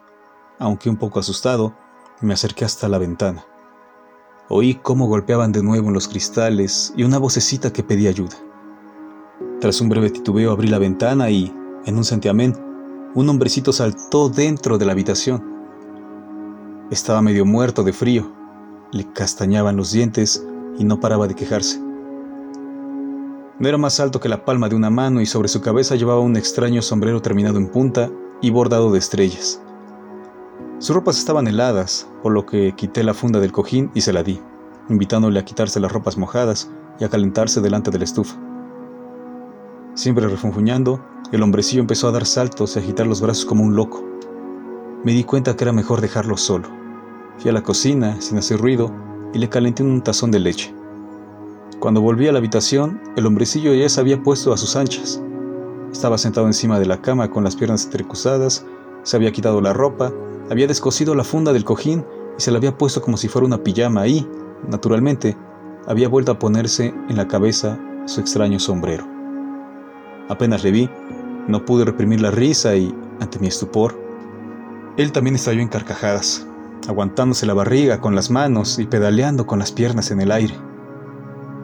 aunque 0.59 0.91
un 0.91 0.97
poco 0.97 1.21
asustado, 1.21 1.77
me 2.21 2.35
acerqué 2.35 2.65
hasta 2.65 2.89
la 2.89 2.99
ventana. 2.99 3.47
Oí 4.49 4.75
cómo 4.75 5.07
golpeaban 5.07 5.53
de 5.53 5.63
nuevo 5.63 5.89
en 5.89 5.95
los 5.95 6.09
cristales 6.09 6.93
y 6.97 7.05
una 7.05 7.19
vocecita 7.19 7.73
que 7.73 7.85
pedía 7.85 8.11
ayuda. 8.11 8.37
Tras 9.61 9.81
un 9.81 9.89
breve 9.89 10.11
titubeo 10.11 10.51
abrí 10.51 10.67
la 10.67 10.79
ventana 10.79 11.31
y, 11.31 11.55
en 11.87 11.97
un 11.97 12.05
santiamén, 12.05 12.70
un 13.15 13.29
hombrecito 13.29 13.73
saltó 13.73 14.29
dentro 14.29 14.79
de 14.79 14.87
la 14.87 14.93
habitación. 14.93 15.43
Estaba 16.91 17.23
medio 17.23 17.45
muerto 17.45 17.83
de 17.83 17.93
frío, 17.93 18.33
le 18.93 19.13
castañaban 19.13 19.77
los 19.77 19.93
dientes 19.93 20.45
y 20.79 20.85
no 20.85 21.01
paraba 21.01 21.27
de 21.27 21.35
quejarse. 21.35 21.81
No 23.59 23.69
era 23.69 23.79
más 23.79 24.01
alto 24.01 24.21
que 24.21 24.29
la 24.29 24.45
palma 24.45 24.69
de 24.69 24.77
una 24.77 24.91
mano 24.91 25.21
y 25.21 25.27
sobre 25.27 25.49
su 25.49 25.61
cabeza 25.61 25.97
llevaba 25.97 26.21
un 26.21 26.37
extraño 26.37 26.83
sombrero 26.83 27.21
terminado 27.21 27.59
en 27.59 27.69
punta 27.69 28.11
y 28.41 28.51
bordado 28.51 28.91
de 28.91 28.99
estrellas. 28.99 29.61
Sus 30.79 30.97
ropas 30.97 31.19
estaban 31.19 31.47
heladas, 31.47 32.09
por 32.23 32.33
lo 32.33 32.47
que 32.47 32.75
quité 32.75 33.05
la 33.05 33.13
funda 33.13 33.39
del 33.39 33.53
cojín 33.53 33.91
y 33.95 34.01
se 34.01 34.15
la 34.15 34.23
di, 34.23 34.41
invitándole 34.89 35.39
a 35.39 35.45
quitarse 35.45 35.79
las 35.79 35.93
ropas 35.93 36.17
mojadas 36.17 36.71
y 36.99 37.05
a 37.05 37.11
calentarse 37.11 37.61
delante 37.61 37.91
de 37.91 37.99
la 37.99 38.05
estufa. 38.05 38.50
Siempre 40.01 40.27
refunfuñando, 40.29 40.99
el 41.31 41.43
hombrecillo 41.43 41.83
empezó 41.83 42.09
a 42.09 42.13
dar 42.13 42.25
saltos 42.25 42.75
y 42.75 42.79
agitar 42.79 43.07
los 43.07 43.21
brazos 43.21 43.45
como 43.45 43.65
un 43.65 43.77
loco. 43.77 44.03
Me 45.05 45.13
di 45.13 45.25
cuenta 45.25 45.55
que 45.55 45.63
era 45.63 45.75
mejor 45.75 46.01
dejarlo 46.01 46.39
solo. 46.39 46.71
Fui 47.37 47.51
a 47.51 47.53
la 47.53 47.63
cocina, 47.63 48.19
sin 48.19 48.39
hacer 48.39 48.59
ruido, 48.59 48.91
y 49.35 49.39
le 49.39 49.51
calenté 49.51 49.83
un 49.83 50.01
tazón 50.01 50.31
de 50.31 50.39
leche. 50.39 50.75
Cuando 51.81 52.01
volví 52.01 52.27
a 52.27 52.33
la 52.33 52.39
habitación, 52.39 52.99
el 53.17 53.27
hombrecillo 53.27 53.75
ya 53.75 53.91
se 53.91 54.01
había 54.01 54.23
puesto 54.23 54.55
a 54.55 54.57
sus 54.57 54.75
anchas. 54.75 55.23
Estaba 55.93 56.17
sentado 56.17 56.47
encima 56.47 56.79
de 56.79 56.87
la 56.87 57.03
cama 57.03 57.31
con 57.31 57.45
las 57.45 57.55
piernas 57.55 57.85
entrecruzadas, 57.85 58.65
se 59.03 59.17
había 59.17 59.33
quitado 59.33 59.61
la 59.61 59.75
ropa 59.75 60.11
había 60.49 60.67
descosido 60.67 61.15
la 61.15 61.25
funda 61.25 61.53
del 61.53 61.65
cojín 61.65 62.07
y 62.39 62.41
se 62.41 62.51
la 62.51 62.57
había 62.57 62.79
puesto 62.79 63.03
como 63.03 63.19
si 63.19 63.29
fuera 63.29 63.47
una 63.47 63.63
pijama 63.63 64.07
y, 64.07 64.27
naturalmente, 64.67 65.37
había 65.87 66.09
vuelto 66.09 66.33
a 66.33 66.39
ponerse 66.39 66.95
en 67.11 67.17
la 67.19 67.29
cabeza 67.29 67.79
su 68.07 68.23
extraño 68.23 68.59
sombrero. 68.59 69.20
Apenas 70.31 70.63
le 70.63 70.71
vi, 70.71 70.89
no 71.49 71.65
pude 71.65 71.85
reprimir 71.85 72.21
la 72.21 72.31
risa 72.31 72.77
y, 72.77 72.95
ante 73.19 73.41
mi 73.41 73.49
estupor, 73.49 73.99
él 74.97 75.11
también 75.11 75.35
estalló 75.35 75.61
en 75.61 75.67
carcajadas, 75.67 76.47
aguantándose 76.87 77.47
la 77.47 77.55
barriga 77.55 78.01
con 78.01 78.15
las 78.15 78.31
manos 78.31 78.79
y 78.79 78.87
pedaleando 78.87 79.45
con 79.45 79.59
las 79.59 79.73
piernas 79.73 80.13
en 80.13 80.21
el 80.21 80.31
aire. 80.31 80.55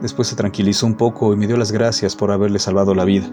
Después 0.02 0.26
se 0.26 0.34
tranquilizó 0.34 0.84
un 0.84 0.96
poco 0.96 1.32
y 1.32 1.36
me 1.36 1.46
dio 1.46 1.56
las 1.56 1.70
gracias 1.70 2.16
por 2.16 2.32
haberle 2.32 2.58
salvado 2.58 2.92
la 2.92 3.04
vida. 3.04 3.28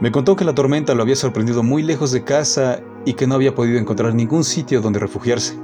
Me 0.00 0.12
contó 0.12 0.36
que 0.36 0.44
la 0.44 0.54
tormenta 0.54 0.94
lo 0.94 1.02
había 1.02 1.16
sorprendido 1.16 1.64
muy 1.64 1.82
lejos 1.82 2.12
de 2.12 2.22
casa 2.22 2.80
y 3.04 3.14
que 3.14 3.26
no 3.26 3.34
había 3.34 3.56
podido 3.56 3.80
encontrar 3.80 4.14
ningún 4.14 4.44
sitio 4.44 4.80
donde 4.80 5.00
refugiarse. 5.00 5.58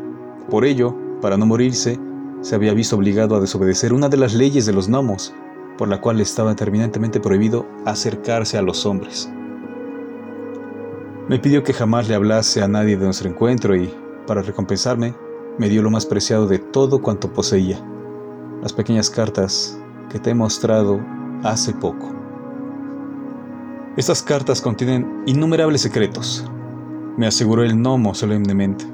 Por 0.50 0.64
ello, 0.64 0.96
para 1.20 1.36
no 1.36 1.46
morirse, 1.46 1.96
se 2.40 2.56
había 2.56 2.74
visto 2.74 2.96
obligado 2.96 3.36
a 3.36 3.40
desobedecer 3.40 3.92
una 3.92 4.08
de 4.08 4.16
las 4.16 4.34
leyes 4.34 4.66
de 4.66 4.72
los 4.72 4.88
gnomos, 4.88 5.32
por 5.82 5.88
la 5.88 6.00
cual 6.00 6.20
estaba 6.20 6.54
terminantemente 6.54 7.18
prohibido 7.18 7.66
acercarse 7.84 8.56
a 8.56 8.62
los 8.62 8.86
hombres. 8.86 9.28
Me 11.28 11.40
pidió 11.40 11.64
que 11.64 11.72
jamás 11.72 12.08
le 12.08 12.14
hablase 12.14 12.62
a 12.62 12.68
nadie 12.68 12.96
de 12.96 13.04
nuestro 13.04 13.28
encuentro 13.28 13.74
y, 13.74 13.92
para 14.28 14.42
recompensarme, 14.42 15.12
me 15.58 15.68
dio 15.68 15.82
lo 15.82 15.90
más 15.90 16.06
preciado 16.06 16.46
de 16.46 16.60
todo 16.60 17.02
cuanto 17.02 17.32
poseía, 17.32 17.84
las 18.62 18.72
pequeñas 18.72 19.10
cartas 19.10 19.76
que 20.08 20.20
te 20.20 20.30
he 20.30 20.34
mostrado 20.34 21.00
hace 21.42 21.72
poco. 21.72 22.14
Estas 23.96 24.22
cartas 24.22 24.60
contienen 24.60 25.24
innumerables 25.26 25.80
secretos, 25.80 26.48
me 27.16 27.26
aseguró 27.26 27.64
el 27.64 27.74
gnomo 27.74 28.14
solemnemente. 28.14 28.84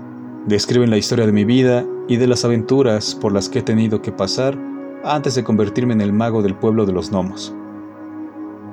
Describen 0.46 0.88
la 0.88 0.96
historia 0.96 1.27
de 1.27 1.33
mi 1.33 1.44
vida 1.44 1.85
y 2.09 2.16
de 2.16 2.29
las 2.29 2.46
aventuras 2.46 3.14
por 3.14 3.35
las 3.35 3.51
que 3.51 3.59
he 3.59 3.62
tenido 3.62 4.01
que 4.01 4.11
pasar 4.11 4.57
antes 5.05 5.35
de 5.35 5.45
convertirme 5.45 5.95
en 5.95 6.01
el 6.01 6.13
mago 6.13 6.43
del 6.43 6.55
pueblo 6.55 6.87
de 6.87 6.93
los 6.93 7.11
gnomos. 7.11 7.55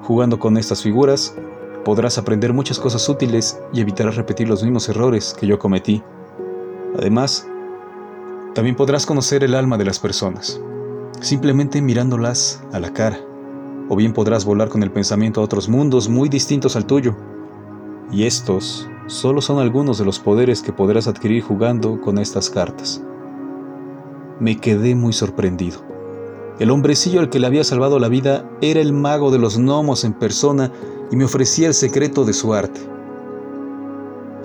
Jugando 0.04 0.40
con 0.40 0.58
estas 0.58 0.82
figuras, 0.82 1.36
podrás 1.84 2.18
aprender 2.18 2.54
muchas 2.54 2.80
cosas 2.80 3.08
útiles 3.08 3.60
y 3.74 3.82
evitarás 3.82 4.16
repetir 4.16 4.50
los 4.50 4.64
mismos 4.64 4.90
errores 4.90 5.36
que 5.40 5.48
yo 5.48 5.60
cometí. 5.60 6.04
Además, 6.98 7.48
también 8.54 8.76
podrás 8.76 9.06
conocer 9.06 9.44
el 9.44 9.54
alma 9.54 9.78
de 9.78 9.86
las 9.86 10.00
personas, 10.00 10.60
simplemente 11.22 11.82
mirándolas 11.82 12.64
a 12.72 12.80
la 12.80 12.94
cara, 12.94 13.20
o 13.90 13.96
bien 13.96 14.14
podrás 14.14 14.46
volar 14.46 14.70
con 14.70 14.82
el 14.82 14.92
pensamiento 14.92 15.42
a 15.42 15.44
otros 15.44 15.70
mundos 15.70 16.10
muy 16.10 16.30
distintos 16.30 16.76
al 16.76 16.86
tuyo. 16.86 17.16
Y 18.12 18.26
estos 18.26 18.90
solo 19.08 19.42
son 19.42 19.60
algunos 19.60 19.98
de 19.98 20.06
los 20.06 20.20
poderes 20.20 20.62
que 20.62 20.74
podrás 20.74 21.08
adquirir 21.08 21.44
jugando 21.44 22.02
con 22.02 22.18
estas 22.18 22.50
cartas. 22.50 23.04
Me 24.40 24.58
quedé 24.58 24.96
muy 24.96 25.14
sorprendido. 25.14 25.85
El 26.58 26.72
hombrecillo 26.72 27.20
al 27.20 27.30
que 27.30 27.39
le 27.39 27.48
había 27.48 27.65
salvado 27.65 28.00
la 28.00 28.08
vida 28.08 28.50
era 28.62 28.80
el 28.80 28.94
mago 28.94 29.30
de 29.30 29.39
los 29.39 29.58
gnomos 29.58 30.06
en 30.06 30.13
persona 30.13 30.72
y 31.12 31.18
me 31.18 31.26
ofrecía 31.26 31.68
el 31.68 31.74
secreto 31.74 32.24
de 32.24 32.32
su 32.32 32.54
arte. 32.54 32.80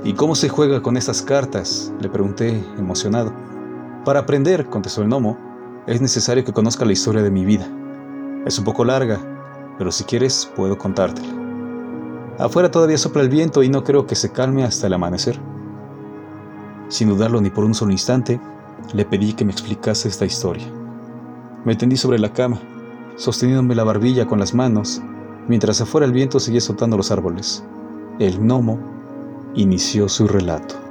¿Y 0.03 0.15
cómo 0.15 0.35
se 0.35 0.49
juega 0.49 0.83
con 0.83 0.97
estas 0.97 1.23
cartas? 1.23 1.93
le 2.01 2.09
pregunté, 2.09 2.65
emocionado. 2.79 3.33
Para 4.05 4.21
aprender, 4.21 4.67
contestó 4.67 5.03
el 5.03 5.09
gnomo, 5.09 5.39
es 5.87 6.01
necesario 6.01 6.45
que 6.45 6.53
conozca 6.53 6.85
la 6.85 6.93
historia 6.93 7.23
de 7.23 7.31
mi 7.31 7.45
vida. 7.45 7.69
Es 8.45 8.59
un 8.59 8.65
poco 8.65 8.85
larga, 8.85 9.21
pero 9.79 9.93
si 9.93 10.03
quieres 10.03 10.51
puedo 10.57 10.77
contártela. 10.77 11.29
Afuera 12.41 12.73
todavía 12.73 12.99
sopla 12.99 13.23
el 13.23 13.29
viento 13.29 13.63
y 13.63 13.69
no 13.69 13.85
creo 13.85 14.07
que 14.07 14.17
se 14.17 14.33
calme 14.33 14.65
hasta 14.65 14.89
el 14.89 14.95
amanecer. 14.95 15.39
Sin 16.89 17.09
dudarlo 17.09 17.41
ni 17.41 17.51
por 17.51 17.63
un 17.63 17.75
solo 17.75 17.93
instante, 17.93 18.41
le 18.95 19.05
pedí 19.05 19.35
que 19.35 19.45
me 19.45 19.53
explicase 19.53 20.09
esta 20.09 20.25
historia. 20.25 20.80
Me 21.65 21.77
tendí 21.77 21.97
sobre 21.97 22.19
la 22.19 22.33
cama, 22.33 22.59
sosteniéndome 23.17 23.75
la 23.75 23.85
barbilla 23.85 24.27
con 24.27 24.39
las 24.39 24.55
manos, 24.55 25.03
mientras 25.47 25.81
afuera 25.81 26.07
el 26.07 26.13
viento 26.13 26.41
seguía 26.41 26.61
soltando 26.61 26.97
los 26.97 27.11
árboles. 27.11 27.65
El 28.19 28.39
gnomo 28.39 28.79
inició 29.55 30.09
su 30.09 30.27
relato. 30.27 30.90